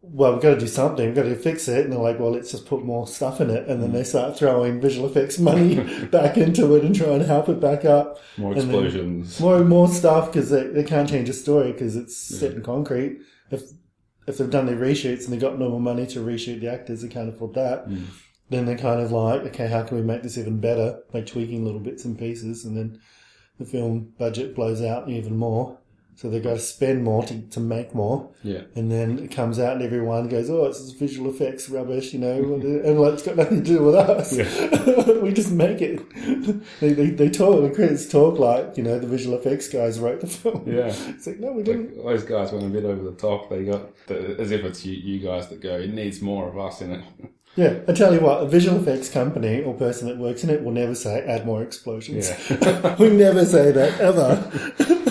"Well, 0.00 0.32
we've 0.32 0.42
got 0.42 0.54
to 0.54 0.60
do 0.60 0.66
something. 0.66 1.04
We've 1.04 1.14
got 1.14 1.24
to 1.24 1.36
fix 1.36 1.68
it." 1.68 1.84
And 1.84 1.92
they're 1.92 2.00
like, 2.00 2.18
"Well, 2.18 2.32
let's 2.32 2.52
just 2.52 2.64
put 2.64 2.86
more 2.86 3.06
stuff 3.06 3.42
in 3.42 3.50
it." 3.50 3.68
And 3.68 3.82
then 3.82 3.90
hmm. 3.90 3.96
they 3.96 4.04
start 4.04 4.38
throwing 4.38 4.80
visual 4.80 5.10
effects 5.10 5.38
money 5.38 5.74
back 6.10 6.38
into 6.38 6.74
it 6.74 6.84
and 6.86 6.96
try 6.96 7.08
and 7.08 7.22
help 7.22 7.50
it 7.50 7.60
back 7.60 7.84
up. 7.84 8.18
More 8.38 8.52
And 8.52 8.62
explosions. 8.62 9.38
More 9.38 9.62
more 9.62 9.88
stuff 9.88 10.32
because 10.32 10.48
they, 10.48 10.68
they 10.68 10.84
can't 10.84 11.06
change 11.06 11.28
a 11.28 11.34
story 11.34 11.72
because 11.72 11.96
it's 11.96 12.16
set 12.16 12.52
in 12.52 12.62
concrete. 12.62 13.18
If 13.50 13.62
if 14.26 14.38
they've 14.38 14.50
done 14.50 14.66
their 14.66 14.76
reshoots 14.76 15.24
and 15.24 15.32
they've 15.32 15.40
got 15.40 15.58
no 15.58 15.68
more 15.68 15.80
money 15.80 16.06
to 16.08 16.18
reshoot 16.20 16.60
the 16.60 16.70
actors, 16.72 17.02
they 17.02 17.08
can't 17.08 17.28
afford 17.28 17.54
that. 17.54 17.88
Mm. 17.88 18.06
Then 18.48 18.66
they're 18.66 18.78
kind 18.78 19.00
of 19.00 19.12
like, 19.12 19.42
okay, 19.42 19.68
how 19.68 19.82
can 19.82 19.96
we 19.96 20.02
make 20.02 20.22
this 20.22 20.38
even 20.38 20.60
better 20.60 21.00
by 21.12 21.20
tweaking 21.20 21.64
little 21.64 21.80
bits 21.80 22.04
and 22.04 22.18
pieces? 22.18 22.64
And 22.64 22.76
then 22.76 23.00
the 23.58 23.64
film 23.64 24.12
budget 24.18 24.54
blows 24.54 24.82
out 24.82 25.08
even 25.08 25.36
more. 25.36 25.78
So 26.16 26.30
they've 26.30 26.42
got 26.42 26.54
to 26.54 26.58
spend 26.58 27.04
more 27.04 27.22
to, 27.24 27.42
to 27.42 27.60
make 27.60 27.94
more. 27.94 28.30
yeah. 28.42 28.62
And 28.74 28.90
then 28.90 29.18
it 29.18 29.30
comes 29.30 29.58
out 29.58 29.74
and 29.74 29.82
everyone 29.82 30.28
goes, 30.28 30.48
oh, 30.48 30.64
it's 30.64 30.90
visual 30.92 31.30
effects 31.30 31.68
rubbish, 31.68 32.14
you 32.14 32.18
know, 32.18 32.36
and 32.54 32.98
like, 32.98 33.12
it's 33.12 33.22
got 33.22 33.36
nothing 33.36 33.62
to 33.62 33.70
do 33.70 33.82
with 33.82 33.94
us. 33.94 34.32
we 35.22 35.30
just 35.34 35.52
make 35.52 35.82
it. 35.82 36.00
they, 36.80 36.94
they, 36.94 37.10
they 37.10 37.28
talk, 37.28 37.60
the 37.60 37.74
critics 37.74 38.08
talk 38.08 38.38
like, 38.38 38.78
you 38.78 38.82
know, 38.82 38.98
the 38.98 39.06
visual 39.06 39.36
effects 39.36 39.68
guys 39.68 40.00
wrote 40.00 40.22
the 40.22 40.26
film. 40.26 40.64
Yeah. 40.66 40.86
It's 40.86 41.26
like, 41.26 41.38
no, 41.38 41.52
we 41.52 41.62
didn't. 41.62 41.98
Like, 41.98 42.16
those 42.16 42.24
guys 42.24 42.50
went 42.50 42.64
a 42.64 42.70
bit 42.70 42.86
over 42.86 43.02
the 43.02 43.16
top. 43.16 43.50
They 43.50 43.66
got 43.66 43.94
the, 44.06 44.40
as 44.40 44.50
if 44.50 44.64
it's 44.64 44.86
you, 44.86 44.94
you 44.94 45.18
guys 45.18 45.48
that 45.48 45.60
go. 45.60 45.76
It 45.76 45.92
needs 45.92 46.22
more 46.22 46.48
of 46.48 46.58
us 46.58 46.80
in 46.80 46.92
it. 46.92 47.04
Yeah, 47.56 47.80
I 47.88 47.92
tell 47.92 48.14
you 48.14 48.20
what, 48.20 48.42
a 48.42 48.48
visual 48.48 48.78
effects 48.78 49.10
company 49.10 49.62
or 49.62 49.74
person 49.74 50.08
that 50.08 50.16
works 50.18 50.44
in 50.44 50.50
it 50.50 50.62
will 50.62 50.72
never 50.72 50.94
say 50.94 51.20
add 51.20 51.46
more 51.46 51.62
explosions. 51.62 52.30
Yeah. 52.50 52.96
we 52.96 53.10
never 53.10 53.44
say 53.44 53.70
that 53.70 53.98
ever. 54.00 55.04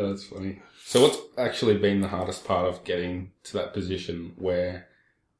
Oh, 0.00 0.08
that's 0.08 0.24
funny. 0.24 0.60
So, 0.84 1.02
what's 1.02 1.18
actually 1.36 1.76
been 1.78 2.00
the 2.00 2.08
hardest 2.08 2.44
part 2.44 2.66
of 2.66 2.84
getting 2.84 3.32
to 3.44 3.52
that 3.54 3.74
position 3.74 4.32
where 4.36 4.88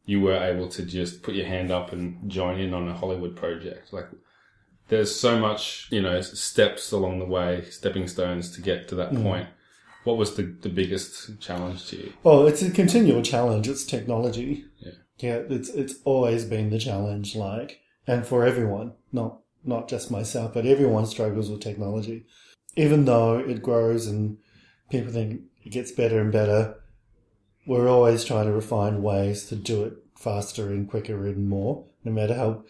you 0.05 0.21
were 0.21 0.37
able 0.37 0.69
to 0.69 0.85
just 0.85 1.23
put 1.23 1.35
your 1.35 1.47
hand 1.47 1.71
up 1.71 1.93
and 1.93 2.29
join 2.31 2.59
in 2.59 2.75
on 2.75 2.89
a 2.89 2.95
Hollywood 2.95 3.37
project? 3.37 3.93
Like, 3.93 4.09
there's 4.89 5.15
so 5.19 5.39
much, 5.39 5.89
you 5.91 6.03
know, 6.03 6.21
steps 6.21 6.93
along 6.93 7.21
the 7.21 7.25
way, 7.25 7.65
stepping 7.71 8.07
stones 8.07 8.51
to 8.53 8.61
get 8.61 8.89
to 8.89 8.95
that 8.97 9.13
mm. 9.13 9.23
point. 9.23 9.49
What 10.05 10.17
was 10.17 10.35
the, 10.37 10.43
the 10.43 10.69
biggest 10.69 11.41
challenge 11.41 11.87
to 11.89 11.97
you? 11.97 12.13
Well, 12.23 12.47
it's 12.47 12.63
a 12.63 12.71
continual 12.71 13.23
challenge. 13.23 13.69
It's 13.69 13.85
technology. 13.85 14.65
Yeah. 14.79 14.93
Yeah, 15.19 15.43
it's 15.51 15.69
it's 15.69 15.97
always 16.05 16.47
been 16.47 16.71
the 16.71 16.79
challenge, 16.79 17.37
like, 17.37 17.81
and 18.07 18.27
for 18.27 18.47
everyone, 18.47 18.95
not 19.13 19.41
not 19.65 19.87
just 19.87 20.11
myself, 20.11 20.55
but 20.55 20.65
everyone 20.65 21.05
struggles 21.05 21.51
with 21.51 21.61
technology. 21.61 22.25
Even 22.77 23.05
though 23.05 23.39
it 23.39 23.63
grows 23.63 24.07
and 24.07 24.39
people 24.91 25.13
think 25.13 25.43
it 25.65 25.71
gets 25.71 25.93
better 25.93 26.21
and 26.21 26.33
better, 26.33 26.77
we're 27.67 27.89
always 27.89 28.25
trying 28.25 28.47
to 28.47 28.53
refine 28.53 29.03
ways 29.03 29.47
to 29.47 29.57
do 29.57 29.85
it 29.85 29.95
faster 30.17 30.69
and 30.69 30.89
quicker 30.89 31.27
and 31.27 31.49
more. 31.49 31.87
No 32.05 32.13
matter 32.13 32.35
how 32.35 32.65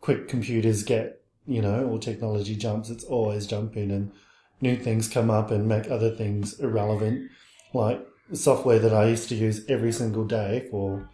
quick 0.00 0.28
computers 0.28 0.82
get, 0.82 1.22
you 1.46 1.62
know, 1.62 1.84
or 1.84 1.98
technology 1.98 2.56
jumps, 2.56 2.90
it's 2.90 3.04
always 3.04 3.46
jumping 3.46 3.90
and 3.90 4.12
new 4.60 4.76
things 4.76 5.08
come 5.08 5.30
up 5.30 5.50
and 5.50 5.68
make 5.68 5.90
other 5.90 6.10
things 6.10 6.58
irrelevant. 6.60 7.30
Like 7.72 8.06
software 8.32 8.78
that 8.78 8.94
I 8.94 9.06
used 9.06 9.28
to 9.28 9.34
use 9.34 9.64
every 9.68 9.92
single 9.92 10.24
day 10.24 10.66
for 10.70 11.08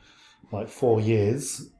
like 0.53 0.69
four 0.69 1.01
years, 1.01 1.71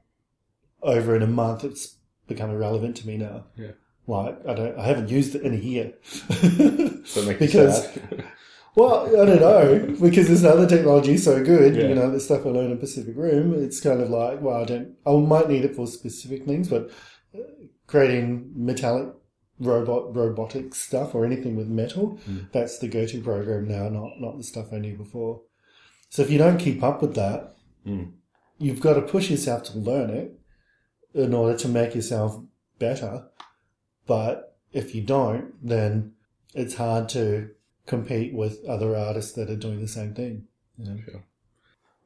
over 0.83 1.17
in 1.17 1.23
a 1.23 1.27
month, 1.27 1.65
it's 1.65 1.97
become 2.27 2.51
irrelevant 2.51 2.97
to 2.99 3.07
me 3.07 3.17
now. 3.17 3.45
Yeah. 3.57 3.73
Like 4.07 4.39
I 4.47 4.55
don't, 4.55 4.79
I 4.79 4.85
haven't 4.87 5.09
used 5.09 5.35
it 5.35 5.43
in 5.43 5.55
a 5.55 5.57
year. 5.57 5.95
Does 6.29 7.15
that 7.15 7.25
make 7.27 7.41
you 7.41 7.47
because? 7.47 7.99
well, 8.77 9.07
I 9.21 9.25
don't 9.25 9.41
know 9.41 9.97
because 10.01 10.29
this 10.29 10.45
other 10.45 10.67
technology 10.69 11.15
is 11.15 11.25
so 11.25 11.43
good. 11.43 11.75
Yeah. 11.75 11.89
You 11.89 11.95
know, 11.95 12.11
the 12.11 12.21
stuff 12.21 12.47
I 12.47 12.51
learned 12.51 12.73
in 12.73 12.79
Pacific 12.79 13.15
Rim. 13.17 13.55
It's 13.55 13.81
kind 13.81 14.01
of 14.01 14.11
like, 14.11 14.41
well, 14.41 14.63
I 14.63 14.65
don't. 14.65 14.95
I 15.07 15.13
might 15.17 15.49
need 15.49 15.65
it 15.65 15.75
for 15.75 15.87
specific 15.87 16.45
things, 16.45 16.69
but 16.69 16.91
uh, 17.35 17.41
creating 17.87 18.53
metallic 18.55 19.09
robot 19.59 20.15
robotic 20.15 20.75
stuff 20.75 21.15
or 21.15 21.25
anything 21.25 21.57
with 21.57 21.67
metal, 21.69 22.19
that's 22.53 22.79
the 22.79 22.89
go-to 22.89 23.23
program 23.23 23.67
now. 23.67 23.89
Not 23.89 24.21
not 24.21 24.37
the 24.37 24.45
stuff 24.45 24.73
I 24.73 24.79
knew 24.79 24.97
before. 24.97 25.41
So 26.11 26.23
if 26.23 26.31
you 26.31 26.39
don't 26.39 26.59
keep 26.59 26.83
up 26.83 27.03
with 27.03 27.15
that, 27.17 27.55
Mm. 27.87 28.13
you've 28.59 28.81
got 28.81 28.95
to 28.95 29.03
push 29.03 29.31
yourself 29.31 29.63
to 29.65 29.79
learn 29.79 30.11
it 30.11 30.39
in 31.15 31.33
order 31.33 31.57
to 31.57 31.69
make 31.69 31.95
yourself 31.95 32.43
better. 32.81 33.29
But 34.07 34.59
if 34.73 34.95
you 34.95 35.03
don't, 35.03 35.55
then 35.67 36.13
it's 36.53 36.75
hard 36.75 37.09
to 37.11 37.51
compete 37.87 38.35
with 38.35 38.65
other 38.69 38.97
artists 38.97 39.33
that 39.33 39.51
are 39.51 39.57
doing 39.57 39.81
the 39.81 39.89
same 39.89 40.15
thing. 40.15 40.45
You 40.79 40.85
know? 40.91 41.23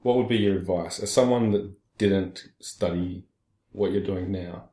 What 0.02 0.16
would 0.16 0.28
be 0.28 0.36
your 0.38 0.56
advice 0.56 1.00
as 1.00 1.12
someone 1.12 1.52
that 1.52 1.72
didn't 1.98 2.48
study 2.60 3.24
what 3.72 3.92
you're 3.92 4.02
doing 4.02 4.30
now? 4.30 4.70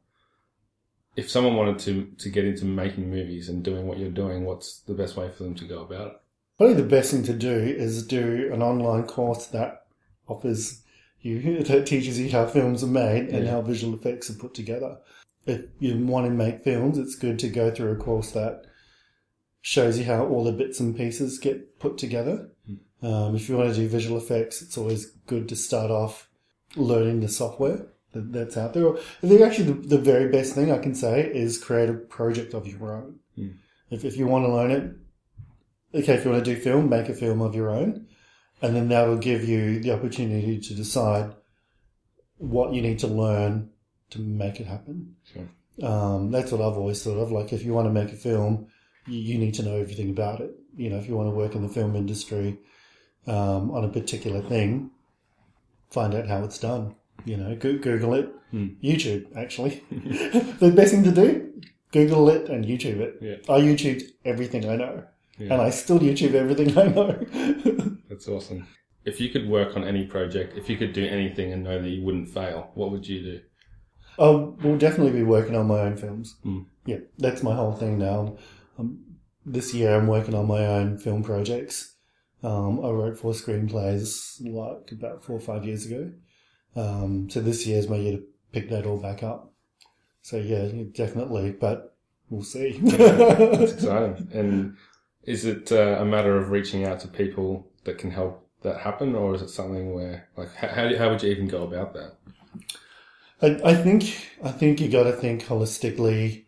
If 1.15 1.29
someone 1.31 1.55
wanted 1.55 1.79
to 1.79 2.11
to 2.23 2.29
get 2.29 2.45
into 2.45 2.65
making 2.65 3.09
movies 3.09 3.49
and 3.49 3.63
doing 3.63 3.87
what 3.87 3.97
you're 3.97 4.11
doing, 4.11 4.45
what's 4.45 4.79
the 4.81 4.93
best 4.93 5.17
way 5.17 5.29
for 5.29 5.43
them 5.43 5.55
to 5.55 5.65
go 5.65 5.81
about 5.81 6.07
it? 6.07 6.13
Probably 6.57 6.75
the 6.75 6.83
best 6.83 7.11
thing 7.11 7.23
to 7.23 7.33
do 7.33 7.51
is 7.51 8.05
do 8.05 8.49
an 8.53 8.61
online 8.61 9.03
course 9.03 9.47
that 9.47 9.85
offers 10.27 10.83
you 11.21 11.63
that 11.69 11.87
teaches 11.87 12.19
you 12.19 12.29
how 12.29 12.45
films 12.45 12.83
are 12.83 12.87
made 12.87 13.29
and 13.29 13.45
Yeah. 13.45 13.51
how 13.51 13.61
visual 13.61 13.95
effects 13.95 14.29
are 14.29 14.33
put 14.35 14.53
together. 14.53 14.97
If 15.45 15.65
you 15.79 15.97
want 16.05 16.27
to 16.27 16.31
make 16.31 16.63
films, 16.63 16.97
it's 16.97 17.15
good 17.15 17.39
to 17.39 17.47
go 17.49 17.71
through 17.71 17.91
a 17.91 17.95
course 17.95 18.31
that 18.31 18.65
shows 19.61 19.97
you 19.97 20.05
how 20.05 20.25
all 20.25 20.43
the 20.43 20.51
bits 20.51 20.79
and 20.79 20.95
pieces 20.95 21.39
get 21.39 21.79
put 21.79 21.97
together. 21.97 22.49
Um, 23.01 23.35
if 23.35 23.47
you 23.47 23.57
want 23.57 23.69
to 23.69 23.75
do 23.75 23.87
visual 23.87 24.17
effects, 24.17 24.61
it's 24.61 24.77
always 24.77 25.05
good 25.27 25.47
to 25.49 25.55
start 25.55 25.91
off 25.91 26.29
learning 26.75 27.21
the 27.21 27.27
software 27.27 27.87
that, 28.13 28.33
that's 28.33 28.57
out 28.57 28.73
there. 28.73 28.97
I 28.97 29.27
think 29.27 29.41
actually 29.41 29.71
the, 29.71 29.87
the 29.87 29.97
very 29.97 30.29
best 30.29 30.55
thing 30.55 30.71
I 30.71 30.79
can 30.79 30.95
say 30.95 31.21
is 31.21 31.57
create 31.57 31.89
a 31.89 31.93
project 31.93 32.53
of 32.53 32.67
your 32.67 32.95
own. 32.95 33.19
If, 33.89 34.03
if 34.03 34.17
you 34.17 34.27
want 34.27 34.45
to 34.45 34.53
learn 34.53 34.71
it, 34.71 35.99
okay, 35.99 36.15
if 36.15 36.25
you 36.25 36.31
want 36.31 36.43
to 36.43 36.55
do 36.55 36.59
film, 36.59 36.89
make 36.89 37.09
a 37.09 37.13
film 37.13 37.41
of 37.41 37.55
your 37.55 37.69
own. 37.69 38.07
And 38.61 38.75
then 38.75 38.89
that 38.89 39.07
will 39.07 39.17
give 39.17 39.47
you 39.47 39.79
the 39.79 39.91
opportunity 39.91 40.59
to 40.59 40.73
decide 40.73 41.33
what 42.37 42.73
you 42.73 42.81
need 42.81 42.99
to 42.99 43.07
learn 43.07 43.69
to 44.09 44.19
make 44.19 44.59
it 44.59 44.67
happen. 44.67 45.15
Sure. 45.31 45.87
Um, 45.87 46.31
that's 46.31 46.51
what 46.51 46.61
I've 46.61 46.77
always 46.77 47.03
thought 47.03 47.19
of. 47.19 47.31
Like, 47.31 47.53
if 47.53 47.63
you 47.63 47.73
want 47.73 47.87
to 47.87 47.93
make 47.93 48.11
a 48.11 48.15
film, 48.15 48.67
you, 49.07 49.19
you 49.19 49.37
need 49.37 49.53
to 49.55 49.63
know 49.63 49.75
everything 49.75 50.09
about 50.09 50.41
it. 50.41 50.51
You 50.75 50.89
know, 50.89 50.97
if 50.97 51.07
you 51.07 51.15
want 51.15 51.27
to 51.29 51.35
work 51.35 51.55
in 51.55 51.61
the 51.63 51.69
film 51.69 51.95
industry 51.95 52.59
um, 53.25 53.71
on 53.71 53.83
a 53.83 53.89
particular 53.89 54.41
thing, 54.41 54.91
find 55.89 56.13
out 56.13 56.27
how 56.27 56.43
it's 56.43 56.59
done. 56.59 56.95
You 57.25 57.37
know, 57.37 57.55
go- 57.55 57.77
Google 57.77 58.13
it. 58.13 58.33
YouTube, 58.53 59.25
actually. 59.35 59.83
the 59.91 60.71
best 60.73 60.93
thing 60.93 61.03
to 61.03 61.11
do, 61.11 61.51
Google 61.91 62.29
it 62.29 62.49
and 62.49 62.65
YouTube 62.65 62.99
it. 62.99 63.17
Yeah. 63.21 63.53
I 63.53 63.59
YouTubed 63.59 64.03
everything 64.25 64.69
I 64.69 64.75
know. 64.77 65.03
Yeah. 65.37 65.53
And 65.53 65.61
I 65.61 65.69
still 65.69 65.99
YouTube 65.99 66.33
everything 66.33 66.77
I 66.77 66.87
know. 66.87 67.97
That's 68.09 68.27
awesome. 68.27 68.67
If 69.05 69.21
you 69.21 69.29
could 69.29 69.47
work 69.47 69.75
on 69.75 69.83
any 69.83 70.05
project, 70.05 70.57
if 70.57 70.69
you 70.69 70.77
could 70.77 70.93
do 70.93 71.05
anything 71.05 71.51
and 71.53 71.63
know 71.63 71.81
that 71.81 71.89
you 71.89 72.03
wouldn't 72.03 72.29
fail, 72.29 72.71
what 72.73 72.91
would 72.91 73.07
you 73.07 73.21
do? 73.21 73.41
I 74.19 74.29
will 74.29 74.77
definitely 74.77 75.13
be 75.13 75.23
working 75.23 75.55
on 75.55 75.67
my 75.67 75.79
own 75.79 75.95
films. 75.95 76.35
Mm. 76.43 76.65
Yeah, 76.85 76.97
that's 77.17 77.43
my 77.43 77.53
whole 77.53 77.73
thing 77.73 77.99
now. 77.99 78.37
Um, 78.77 79.03
this 79.45 79.73
year 79.73 79.95
I'm 79.95 80.07
working 80.07 80.35
on 80.35 80.47
my 80.47 80.65
own 80.65 80.97
film 80.97 81.23
projects. 81.23 81.95
Um, 82.43 82.79
I 82.83 82.89
wrote 82.89 83.17
four 83.17 83.33
screenplays 83.33 84.39
like 84.41 84.91
about 84.91 85.23
four 85.23 85.37
or 85.37 85.39
five 85.39 85.65
years 85.65 85.85
ago. 85.85 86.11
Um, 86.75 87.29
so 87.29 87.41
this 87.41 87.65
year 87.65 87.79
is 87.79 87.89
my 87.89 87.95
year 87.95 88.17
to 88.17 88.23
pick 88.51 88.69
that 88.69 88.85
all 88.85 88.99
back 88.99 89.23
up. 89.23 89.51
So 90.21 90.37
yeah, 90.37 90.67
definitely, 90.91 91.51
but 91.51 91.95
we'll 92.29 92.43
see. 92.43 92.77
That's 92.83 93.73
exciting. 93.73 94.29
And 94.33 94.77
is 95.23 95.45
it 95.45 95.71
uh, 95.71 95.97
a 95.99 96.05
matter 96.05 96.37
of 96.37 96.51
reaching 96.51 96.85
out 96.85 96.99
to 97.01 97.07
people 97.07 97.71
that 97.85 97.97
can 97.97 98.11
help 98.11 98.47
that 98.63 98.79
happen, 98.81 99.15
or 99.15 99.35
is 99.35 99.41
it 99.41 99.49
something 99.49 99.93
where, 99.93 100.27
like, 100.35 100.53
how, 100.55 100.67
how, 100.67 100.97
how 100.97 101.09
would 101.09 101.23
you 101.23 101.31
even 101.31 101.47
go 101.47 101.63
about 101.63 101.93
that? 101.93 102.17
I, 103.41 103.71
I 103.71 103.75
think 103.75 104.29
I 104.43 104.51
think 104.51 104.81
you 104.81 104.89
got 104.89 105.03
to 105.03 105.11
think 105.11 105.45
holistically 105.45 106.45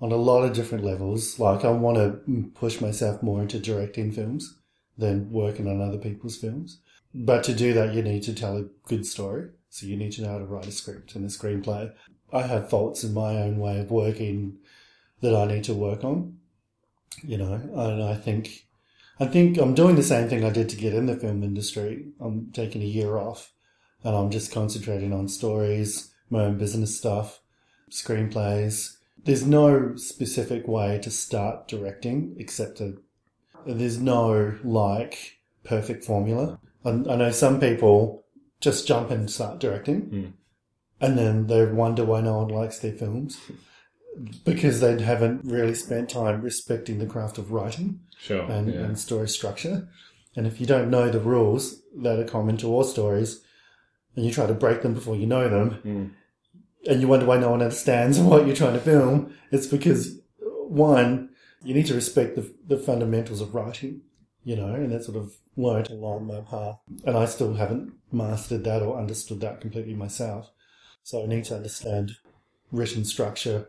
on 0.00 0.12
a 0.12 0.16
lot 0.16 0.42
of 0.42 0.52
different 0.52 0.84
levels. 0.84 1.38
Like 1.38 1.64
I 1.64 1.70
want 1.70 1.96
to 1.96 2.50
push 2.54 2.80
myself 2.80 3.22
more 3.22 3.42
into 3.42 3.58
directing 3.58 4.12
films 4.12 4.58
than 4.96 5.30
working 5.30 5.66
on 5.68 5.80
other 5.80 5.98
people's 5.98 6.36
films. 6.36 6.80
But 7.14 7.44
to 7.44 7.54
do 7.54 7.72
that, 7.74 7.94
you 7.94 8.02
need 8.02 8.22
to 8.24 8.34
tell 8.34 8.56
a 8.56 8.68
good 8.86 9.06
story. 9.06 9.50
So 9.68 9.86
you 9.86 9.96
need 9.96 10.12
to 10.12 10.22
know 10.22 10.30
how 10.30 10.38
to 10.38 10.44
write 10.44 10.66
a 10.66 10.72
script 10.72 11.14
and 11.14 11.24
a 11.24 11.28
screenplay. 11.28 11.92
I 12.32 12.42
have 12.42 12.70
faults 12.70 13.04
in 13.04 13.14
my 13.14 13.36
own 13.36 13.58
way 13.58 13.80
of 13.80 13.90
working 13.90 14.58
that 15.20 15.34
I 15.34 15.46
need 15.46 15.64
to 15.64 15.74
work 15.74 16.04
on. 16.04 16.38
You 17.22 17.38
know, 17.38 17.52
and 17.52 18.02
I 18.02 18.14
think 18.14 18.66
I 19.18 19.26
think 19.26 19.58
I'm 19.58 19.74
doing 19.74 19.96
the 19.96 20.02
same 20.02 20.28
thing 20.28 20.44
I 20.44 20.50
did 20.50 20.70
to 20.70 20.76
get 20.76 20.94
in 20.94 21.06
the 21.06 21.16
film 21.16 21.42
industry. 21.42 22.06
I'm 22.20 22.50
taking 22.52 22.82
a 22.82 22.86
year 22.86 23.18
off 23.18 23.52
and 24.02 24.16
I'm 24.16 24.30
just 24.30 24.52
concentrating 24.52 25.12
on 25.12 25.28
stories, 25.28 26.10
my 26.30 26.44
own 26.44 26.56
business 26.56 26.96
stuff, 26.96 27.40
screenplays. 27.90 28.96
There's 29.24 29.46
no 29.46 29.96
specific 29.96 30.66
way 30.66 30.98
to 31.02 31.10
start 31.10 31.68
directing 31.68 32.36
except 32.38 32.78
to, 32.78 33.00
there's 33.66 33.98
no 34.00 34.54
like 34.64 35.38
perfect 35.64 36.04
formula. 36.04 36.58
I, 36.84 36.90
I 36.90 36.92
know 37.16 37.30
some 37.30 37.60
people 37.60 38.24
just 38.60 38.86
jump 38.86 39.10
and 39.10 39.30
start 39.30 39.58
directing 39.60 40.02
Mm. 40.02 40.32
and 41.00 41.18
then 41.18 41.46
they 41.46 41.64
wonder 41.66 42.04
why 42.04 42.20
no 42.20 42.38
one 42.38 42.48
likes 42.48 42.78
their 42.78 42.92
films 42.92 43.38
because 44.44 44.80
they 44.80 45.00
haven't 45.02 45.44
really 45.44 45.74
spent 45.74 46.10
time 46.10 46.42
respecting 46.42 46.98
the 46.98 47.06
craft 47.06 47.38
of 47.38 47.52
writing 47.52 48.00
Sure. 48.18 48.42
and, 48.50 48.72
yeah. 48.72 48.80
and 48.80 48.98
story 48.98 49.28
structure. 49.28 49.88
And 50.36 50.46
if 50.46 50.60
you 50.60 50.66
don't 50.66 50.90
know 50.90 51.08
the 51.10 51.20
rules 51.20 51.82
that 52.02 52.18
are 52.18 52.24
common 52.24 52.56
to 52.58 52.68
all 52.68 52.84
stories, 52.84 53.42
and 54.16 54.24
you 54.26 54.32
try 54.32 54.46
to 54.46 54.54
break 54.54 54.82
them 54.82 54.94
before 54.94 55.16
you 55.16 55.26
know 55.26 55.48
them, 55.48 55.78
Mm. 55.84 56.10
And 56.88 57.00
you 57.00 57.08
wonder 57.08 57.26
why 57.26 57.38
no 57.38 57.50
one 57.50 57.62
understands 57.62 58.18
what 58.20 58.46
you're 58.46 58.56
trying 58.56 58.74
to 58.74 58.80
film, 58.80 59.34
it's 59.50 59.66
because 59.66 60.20
one, 60.38 61.30
you 61.62 61.74
need 61.74 61.86
to 61.86 61.94
respect 61.94 62.36
the, 62.36 62.52
the 62.66 62.76
fundamentals 62.78 63.40
of 63.40 63.54
writing, 63.54 64.02
you 64.44 64.56
know, 64.56 64.74
and 64.74 64.90
that 64.92 65.04
sort 65.04 65.16
of 65.16 65.34
learnt 65.56 65.90
along 65.90 66.26
my 66.26 66.40
path. 66.40 66.78
And 67.04 67.16
I 67.16 67.26
still 67.26 67.54
haven't 67.54 67.92
mastered 68.12 68.64
that 68.64 68.82
or 68.82 68.98
understood 68.98 69.40
that 69.40 69.60
completely 69.60 69.94
myself. 69.94 70.50
So 71.02 71.22
I 71.22 71.26
need 71.26 71.44
to 71.44 71.56
understand 71.56 72.12
written 72.72 73.04
structure. 73.04 73.68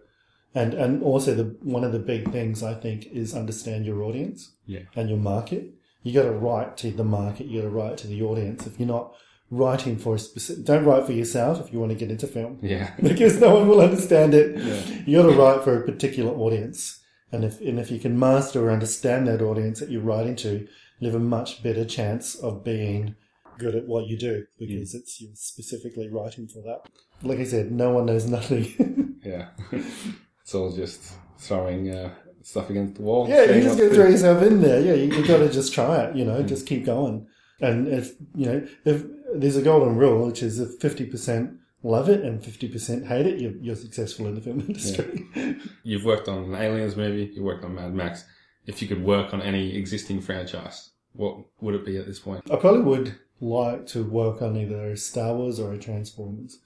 And, 0.54 0.74
and 0.74 1.02
also 1.02 1.34
the, 1.34 1.56
one 1.64 1.84
of 1.84 1.92
the 1.92 2.00
big 2.00 2.32
things 2.32 2.62
I 2.62 2.74
think 2.76 3.08
is 3.08 3.34
understand 3.34 3.86
your 3.86 4.04
audience 4.04 4.54
Yeah. 4.66 4.82
and 4.96 5.10
your 5.10 5.18
market. 5.18 5.74
You 6.04 6.14
got 6.14 6.24
to 6.24 6.32
write 6.32 6.78
to 6.78 6.92
the 6.92 7.04
market. 7.04 7.48
You 7.48 7.62
got 7.62 7.68
to 7.68 7.74
write 7.74 7.98
to 8.00 8.08
the 8.08 8.22
audience. 8.22 8.66
If 8.68 8.80
you're 8.80 8.88
not 8.88 9.14
writing 9.52 9.98
for 9.98 10.16
a 10.16 10.20
specific, 10.20 10.64
don't 10.66 10.86
write 10.86 11.06
for 11.06 11.12
yourself 11.12 11.60
if 11.60 11.72
you 11.74 11.80
want 11.80 11.92
to 11.92 11.98
get 11.98 12.10
into 12.10 12.26
film 12.26 12.58
Yeah. 12.62 12.94
because 13.04 13.40
no 13.40 13.54
one 13.54 13.68
will 13.68 13.82
understand 13.82 14.34
it. 14.34 14.58
Yeah. 14.58 15.04
You 15.06 15.22
got 15.22 15.30
to 15.30 15.38
write 15.38 15.64
for 15.64 15.78
a 15.78 15.86
particular 15.86 16.32
audience, 16.34 17.00
and 17.32 17.44
if 17.44 17.60
and 17.62 17.80
if 17.80 17.92
you 17.92 18.00
can 18.00 18.18
master 18.18 18.66
or 18.66 18.72
understand 18.72 19.28
that 19.28 19.42
audience 19.42 19.80
that 19.82 19.90
you're 19.92 20.02
writing 20.02 20.36
to, 20.38 20.68
you 21.00 21.08
have 21.08 21.16
a 21.16 21.20
much 21.20 21.62
better 21.62 21.84
chance 21.86 22.36
of 22.36 22.64
being 22.64 23.16
good 23.60 23.76
at 23.76 23.86
what 23.88 24.08
you 24.08 24.18
do 24.18 24.46
because 24.58 24.96
it's 24.96 25.22
you're 25.22 25.30
specifically 25.36 26.08
writing 26.10 26.48
for 26.48 26.62
that. 26.62 26.82
Like 27.22 27.40
I 27.40 27.44
said, 27.44 27.72
no 27.72 27.92
one 27.92 28.06
knows 28.08 28.26
nothing. 28.38 29.20
Yeah. 29.24 29.50
it's 29.72 30.56
all 30.56 30.72
just 30.72 31.14
throwing 31.38 31.90
uh, 31.92 32.14
stuff 32.42 32.70
against 32.70 32.96
the 32.96 33.02
wall. 33.04 33.28
yeah, 33.30 33.44
you 33.52 33.62
just 33.62 33.78
got 33.78 33.90
to 33.90 33.94
throw 33.96 34.08
yourself 34.08 34.42
in 34.44 34.62
there. 34.62 34.80
Yeah, 34.82 34.94
you, 34.94 35.14
you 35.16 35.28
got 35.28 35.38
to 35.40 35.50
just 35.50 35.74
try 35.74 36.04
it. 36.06 36.16
You 36.16 36.26
know, 36.26 36.42
just 36.42 36.66
keep 36.66 36.86
going. 36.86 37.28
And 37.62 37.88
if 37.88 38.14
you 38.36 38.46
know, 38.48 38.68
if 38.86 39.04
there's 39.34 39.56
a 39.56 39.62
golden 39.62 39.96
rule, 39.96 40.28
which 40.28 40.44
is 40.44 40.60
if 40.60 40.80
fifty 40.80 41.06
percent 41.06 41.54
love 41.84 42.10
it 42.10 42.22
and 42.22 42.44
fifty 42.44 42.68
percent 42.68 43.08
hate 43.08 43.26
it, 43.26 43.40
you're, 43.40 43.56
you're 43.58 43.76
successful 43.76 44.28
in 44.28 44.36
the 44.36 44.42
film 44.42 44.60
industry. 44.62 45.28
You've 45.84 46.06
worked 46.06 46.28
on 46.28 46.44
an 46.44 46.56
Aliens 46.56 46.96
movie. 46.96 47.32
You 47.34 47.44
worked 47.44 47.64
on 47.64 47.76
Mad 47.76 47.94
Max. 47.94 48.26
If 48.66 48.82
you 48.82 48.88
could 48.88 49.04
work 49.04 49.34
on 49.34 49.42
any 49.42 49.76
existing 49.76 50.22
franchise, 50.22 50.92
what 51.14 51.38
would 51.62 51.76
it 51.76 51.86
be 51.86 51.98
at 51.98 52.06
this 52.06 52.20
point? 52.20 52.44
I 52.52 52.56
probably 52.56 52.82
would 52.82 53.16
like 53.40 53.88
to 53.88 54.04
work 54.04 54.42
on 54.42 54.56
either 54.56 54.92
a 54.92 54.98
Star 54.98 55.34
Wars 55.34 55.60
or 55.60 55.74
a 55.74 55.78
Transformers. 55.78 56.60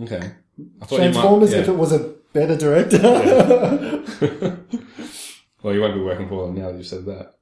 Okay. 0.00 0.32
I 0.80 0.86
Transformers, 0.86 1.50
might, 1.50 1.60
if 1.60 1.68
it 1.68 1.76
was 1.76 1.92
a 1.92 2.14
better 2.32 2.56
director. 2.56 2.98
yeah. 2.98 4.56
well, 5.62 5.74
you 5.74 5.80
won't 5.80 5.94
be 5.94 6.00
working 6.00 6.28
for 6.28 6.46
them 6.46 6.56
now 6.56 6.70
that 6.70 6.76
you've 6.76 6.86
said 6.86 7.04
that. 7.06 7.34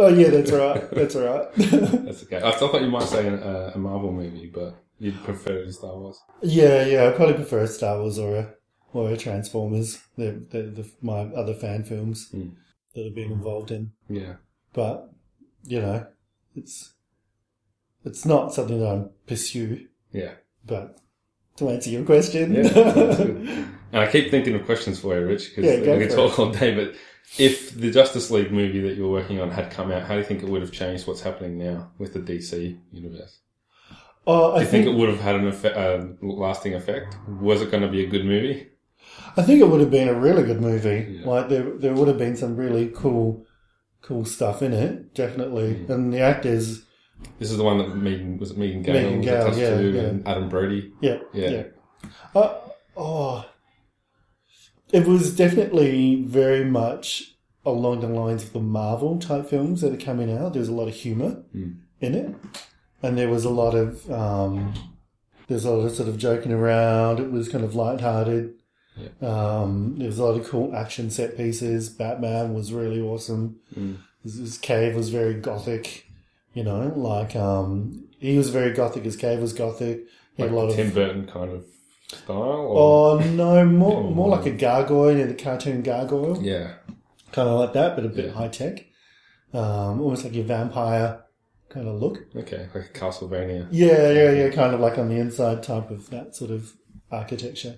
Oh 0.00 0.08
yeah, 0.08 0.30
that's 0.30 0.50
right. 0.50 0.90
That's 0.90 1.14
all 1.16 1.24
right. 1.24 1.48
That's 1.56 2.22
okay. 2.24 2.40
I 2.42 2.50
thought 2.52 2.80
you 2.80 2.88
might 2.90 3.04
say 3.08 3.26
an, 3.26 3.34
uh, 3.42 3.72
a 3.74 3.78
Marvel 3.78 4.12
movie, 4.12 4.50
but 4.52 4.74
you'd 4.98 5.22
prefer 5.24 5.64
to 5.64 5.72
Star 5.72 5.96
Wars. 5.96 6.18
yeah, 6.42 6.84
yeah. 6.84 7.08
I 7.08 7.10
probably 7.12 7.34
prefer 7.34 7.60
a 7.60 7.66
Star 7.68 8.00
Wars 8.00 8.18
or 8.18 8.36
a 8.36 8.54
or 8.92 9.10
a 9.10 9.16
Transformers. 9.16 10.02
They're, 10.16 10.40
they're 10.50 10.70
the, 10.70 10.90
my 11.00 11.20
other 11.42 11.54
fan 11.54 11.84
films 11.84 12.28
Hmm. 12.32 12.48
that 12.94 13.06
I've 13.06 13.14
been 13.14 13.30
involved 13.32 13.70
in. 13.70 13.92
Yeah. 14.08 14.34
But 14.72 15.10
you 15.64 15.80
know, 15.80 16.06
it's 16.56 16.92
it's 18.04 18.24
not 18.24 18.52
something 18.54 18.80
that 18.80 18.88
I 18.88 19.04
pursue. 19.26 19.86
Yeah. 20.12 20.32
But 20.66 20.98
to 21.56 21.68
answer 21.70 21.90
your 21.90 22.04
question, 22.04 22.54
Yeah. 22.54 23.66
And 23.92 24.02
I 24.02 24.06
keep 24.10 24.30
thinking 24.30 24.54
of 24.54 24.64
questions 24.66 25.00
for 25.00 25.18
you, 25.18 25.26
Rich, 25.26 25.50
because 25.56 25.64
Yeah, 25.84 25.96
we 25.96 26.06
can 26.06 26.14
talk 26.16 26.38
all 26.38 26.52
day. 26.52 26.72
But 26.74 26.94
if 27.38 27.74
the 27.74 27.90
Justice 27.90 28.30
League 28.30 28.50
movie 28.52 28.80
that 28.80 28.96
you're 28.96 29.10
working 29.10 29.40
on 29.40 29.50
had 29.50 29.70
come 29.70 29.90
out, 29.92 30.02
how 30.02 30.14
do 30.14 30.18
you 30.18 30.24
think 30.24 30.42
it 30.42 30.48
would 30.48 30.62
have 30.62 30.72
changed 30.72 31.06
what's 31.06 31.20
happening 31.22 31.58
now 31.58 31.90
with 31.98 32.12
the 32.12 32.20
DC 32.20 32.78
universe? 32.92 33.38
oh, 34.26 34.52
I 34.52 34.58
Do 34.58 34.64
you 34.64 34.70
think, 34.70 34.84
think 34.84 34.94
it 34.94 34.98
would 34.98 35.08
have 35.08 35.20
had 35.20 35.36
an 35.36 35.46
effect, 35.48 35.76
uh, 35.76 36.04
lasting 36.22 36.74
effect? 36.74 37.16
Was 37.28 37.62
it 37.62 37.70
going 37.70 37.82
to 37.82 37.88
be 37.88 38.04
a 38.04 38.06
good 38.06 38.24
movie? 38.24 38.68
I 39.36 39.42
think 39.42 39.60
it 39.60 39.68
would 39.68 39.80
have 39.80 39.90
been 39.90 40.08
a 40.08 40.14
really 40.14 40.42
good 40.42 40.60
movie. 40.60 41.18
Yeah. 41.20 41.26
Like 41.28 41.48
there, 41.48 41.70
there 41.78 41.94
would 41.94 42.08
have 42.08 42.18
been 42.18 42.36
some 42.36 42.56
really 42.56 42.88
cool, 42.94 43.46
cool 44.02 44.24
stuff 44.24 44.62
in 44.62 44.72
it, 44.72 45.14
definitely. 45.14 45.74
Mm. 45.74 45.90
And 45.90 46.12
the 46.12 46.20
actors, 46.20 46.82
This 47.38 47.50
is 47.50 47.56
the 47.56 47.64
one 47.64 47.78
that 47.78 47.96
Megan 47.96 48.38
was 48.38 48.50
it 48.50 48.58
Megan 48.58 48.82
Gale, 48.82 48.94
Megan 48.94 49.20
Gale, 49.22 49.58
yeah, 49.58 49.76
to, 49.76 49.90
yeah. 49.90 50.00
and 50.02 50.28
Adam 50.28 50.48
Brody. 50.48 50.92
yeah, 51.00 51.18
Yeah. 51.32 51.48
yeah. 51.50 51.62
Uh, 52.34 52.58
oh, 52.96 53.46
it 54.92 55.06
was 55.06 55.34
definitely 55.36 56.22
very 56.22 56.64
much 56.64 57.34
along 57.64 58.00
the 58.00 58.08
lines 58.08 58.44
of 58.44 58.52
the 58.52 58.60
Marvel 58.60 59.18
type 59.18 59.46
films 59.48 59.80
that 59.82 59.92
are 59.92 60.04
coming 60.04 60.34
out. 60.36 60.54
There's 60.54 60.68
a 60.68 60.72
lot 60.72 60.88
of 60.88 60.94
humor 60.94 61.42
Mm. 61.54 61.76
in 62.00 62.14
it, 62.14 62.34
and 63.02 63.18
there 63.18 63.28
was 63.28 63.44
a 63.44 63.50
lot 63.50 63.74
of 63.74 64.10
um, 64.10 64.72
there's 65.48 65.64
a 65.64 65.70
lot 65.70 65.84
of 65.84 65.92
sort 65.92 66.08
of 66.08 66.16
joking 66.18 66.52
around. 66.52 67.20
It 67.20 67.30
was 67.30 67.48
kind 67.48 67.64
of 67.64 67.74
lighthearted. 67.74 68.54
Um, 69.22 69.96
there 69.98 70.06
was 70.06 70.18
a 70.18 70.24
lot 70.24 70.38
of 70.38 70.46
cool 70.48 70.74
action 70.74 71.10
set 71.10 71.36
pieces. 71.36 71.88
Batman 71.88 72.54
was 72.54 72.72
really 72.72 73.00
awesome. 73.00 73.56
Mm. 73.76 73.96
His, 74.22 74.34
his 74.36 74.58
cave 74.58 74.94
was 74.94 75.08
very 75.10 75.34
gothic. 75.34 76.06
You 76.52 76.64
know, 76.64 76.92
like 76.96 77.36
um, 77.36 78.04
he 78.18 78.36
was 78.36 78.50
very 78.50 78.72
gothic. 78.72 79.04
His 79.04 79.16
cave 79.16 79.40
was 79.40 79.52
gothic. 79.52 80.06
He 80.36 80.42
had 80.42 80.52
Like 80.52 80.62
a 80.62 80.66
lot 80.66 80.74
Tim 80.74 80.88
of 80.88 80.94
Burton 80.94 81.26
kind 81.26 81.50
of 81.52 81.64
style. 82.16 82.36
Or, 82.36 82.78
Oh 82.78 83.18
no, 83.20 83.64
more 83.64 84.02
more 84.14 84.28
like 84.28 84.46
a 84.46 84.50
gargoyle, 84.50 85.12
you 85.12 85.18
know, 85.18 85.26
the 85.26 85.34
cartoon 85.34 85.82
gargoyle, 85.82 86.42
yeah. 86.42 86.74
kind 87.32 87.48
of 87.48 87.58
like 87.60 87.72
that, 87.74 87.96
but 87.96 88.04
a 88.04 88.08
bit 88.08 88.26
Yeah. 88.26 88.32
high 88.32 88.48
tech, 88.48 88.84
um, 89.52 90.00
almost 90.00 90.24
like 90.24 90.34
your 90.34 90.44
vampire 90.44 91.22
kind 91.68 91.86
of 91.88 92.00
look. 92.00 92.18
Okay, 92.34 92.68
like 92.74 92.86
a 92.86 92.98
Castlevania. 92.98 93.68
Yeah, 93.70 94.10
yeah, 94.10 94.30
yeah, 94.32 94.48
kind 94.50 94.74
of 94.74 94.80
like 94.80 94.98
on 94.98 95.08
the 95.08 95.16
inside 95.18 95.62
type 95.62 95.90
of 95.90 96.10
that 96.10 96.34
sort 96.34 96.50
of 96.50 96.72
architecture, 97.10 97.76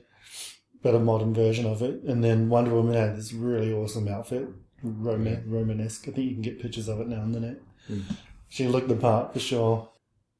but 0.82 0.94
a 0.94 0.98
modern 0.98 1.34
version 1.34 1.66
of 1.66 1.82
it. 1.82 2.02
And 2.04 2.22
then 2.24 2.48
Wonder 2.48 2.72
Woman 2.74 2.94
had 2.94 3.16
this 3.16 3.32
really 3.32 3.72
awesome 3.72 4.08
outfit, 4.08 4.48
Roman 4.82 5.44
Romanesque. 5.46 6.08
I 6.08 6.12
think 6.12 6.26
you 6.28 6.32
can 6.34 6.42
get 6.42 6.60
pictures 6.60 6.88
of 6.88 7.00
it 7.00 7.08
now 7.08 7.20
on 7.20 7.32
the 7.32 7.40
net. 7.40 7.56
Mm. 7.90 8.02
She 8.48 8.66
looked 8.68 8.88
the 8.88 8.96
part 8.96 9.32
for 9.32 9.40
sure. 9.40 9.88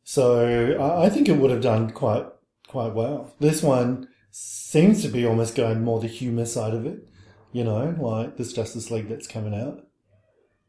So 0.04 0.76
I, 0.80 1.06
I 1.06 1.08
think 1.10 1.28
it 1.28 1.36
would 1.36 1.50
have 1.50 1.60
done 1.62 1.90
quite 1.90 2.26
quite 2.72 2.94
well. 2.94 3.34
This 3.38 3.62
one 3.62 4.08
seems 4.30 5.02
to 5.02 5.08
be 5.08 5.26
almost 5.26 5.54
going 5.54 5.84
more 5.84 6.00
the 6.00 6.08
humour 6.08 6.46
side 6.46 6.74
of 6.74 6.86
it. 6.86 7.06
You 7.52 7.64
know, 7.64 7.94
like 8.00 8.38
this 8.38 8.54
Justice 8.54 8.90
League 8.90 9.08
that's 9.08 9.28
coming 9.28 9.54
out. 9.54 9.86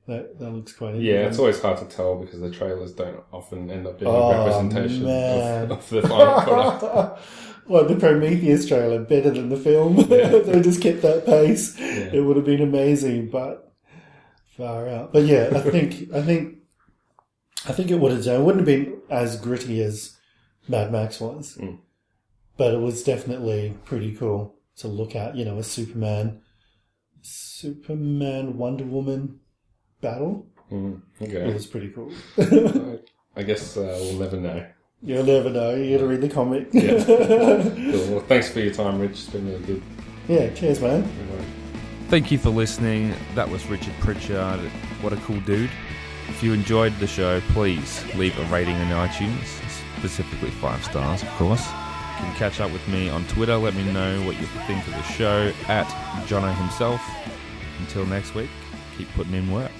That 0.06 0.38
that 0.40 0.52
looks 0.52 0.74
quite 0.74 0.96
Yeah, 0.96 1.28
it's 1.28 1.40
always 1.40 1.62
hard 1.62 1.78
to 1.78 1.86
tell 1.86 2.18
because 2.18 2.42
the 2.42 2.52
trailers 2.52 2.92
don't 2.92 3.24
often 3.32 3.72
end 3.72 3.88
up 3.88 4.00
being 4.00 4.12
Oh, 4.12 4.32
a 4.32 4.38
representation 4.38 5.04
of, 5.04 5.72
of 5.72 5.90
the 5.90 6.02
final 6.02 6.42
product. 6.42 7.22
well, 7.70 7.86
the 7.86 7.96
Prometheus 7.96 8.68
trailer 8.68 9.02
better 9.02 9.32
than 9.32 9.48
the 9.48 9.56
film. 9.56 9.96
Yeah. 9.96 10.28
they 10.46 10.62
just 10.62 10.82
kept 10.82 11.04
that 11.04 11.26
pace. 11.26 11.80
Yeah. 11.80 12.10
It 12.16 12.26
would 12.26 12.36
have 12.36 12.46
been 12.46 12.62
amazing, 12.62 13.30
but 13.30 13.74
far 14.58 14.90
out. 14.90 15.14
But 15.14 15.24
yeah, 15.24 15.52
I 15.54 15.62
think 15.62 16.14
I 16.14 16.22
think 16.22 16.58
I 17.66 17.72
think 17.72 17.90
it 17.90 18.00
would 18.02 18.12
have 18.12 18.26
done. 18.26 18.42
It 18.42 18.44
wouldn't 18.44 18.68
have 18.68 18.78
been 18.78 19.02
as 19.10 19.40
gritty 19.40 19.82
as 19.82 20.18
Mad 20.68 20.92
Max 20.92 21.22
was. 21.22 21.58
Mm. 21.62 21.80
But 22.58 22.74
it 22.74 22.80
was 22.80 23.04
definitely 23.04 23.76
pretty 23.86 24.14
cool 24.16 24.56
to 24.78 24.88
look 24.88 25.16
at, 25.16 25.36
you 25.36 25.44
know, 25.46 25.58
a 25.58 25.64
Superman, 25.64 26.42
Superman 27.22 28.58
Wonder 28.58 28.84
Woman 28.86 29.40
battle. 30.02 30.46
Mm, 30.72 31.02
It 31.20 31.54
was 31.54 31.66
pretty 31.66 31.90
cool. 31.90 32.12
I 33.36 33.44
guess 33.44 33.76
uh, 33.78 33.98
we'll 34.02 34.20
never 34.20 34.38
know. 34.38 34.66
You'll 35.02 35.26
never 35.26 35.50
know. 35.50 35.76
You 35.76 35.98
gotta 35.98 36.08
read 36.08 36.22
the 36.22 36.30
comic. 36.30 36.70
Yeah. 36.72 37.04
Cool. 37.04 38.08
Well, 38.16 38.20
thanks 38.28 38.50
for 38.52 38.60
your 38.60 38.74
time, 38.74 39.00
Rich. 39.00 39.12
It's 39.12 39.30
been 39.30 39.48
really 39.48 39.64
good. 39.66 39.82
yeah, 40.28 40.50
cheers, 40.54 40.80
man. 40.82 41.04
Thank 42.10 42.32
you 42.32 42.38
for 42.38 42.50
listening. 42.50 43.14
That 43.36 43.50
was 43.50 43.66
Richard 43.68 43.94
Pritchard. 44.00 44.60
What 45.02 45.14
a 45.14 45.18
cool 45.18 45.40
dude. 45.42 45.70
If 46.30 46.42
you 46.44 46.54
enjoyed 46.54 46.98
the 47.00 47.08
show, 47.08 47.42
please 47.50 48.04
leave 48.16 48.38
a 48.40 48.44
rating 48.46 48.76
in 48.76 48.88
iTunes, 48.90 49.46
specifically 49.98 50.50
five 50.52 50.84
stars, 50.84 51.22
of 51.24 51.30
course. 51.32 51.68
Can 52.24 52.34
catch 52.36 52.62
up 52.62 52.72
with 52.72 52.88
me 52.88 53.10
on 53.10 53.26
Twitter. 53.28 53.58
Let 53.58 53.76
me 53.76 53.84
know 53.92 54.22
what 54.26 54.40
you 54.40 54.48
think 54.66 54.88
of 54.88 54.94
the 54.94 55.04
show 55.04 55.52
at 55.68 55.86
Jono 56.26 56.56
himself. 56.56 57.02
Until 57.80 58.06
next 58.06 58.34
week, 58.34 58.50
keep 58.98 59.10
putting 59.14 59.34
in 59.34 59.52
work. 59.52 59.72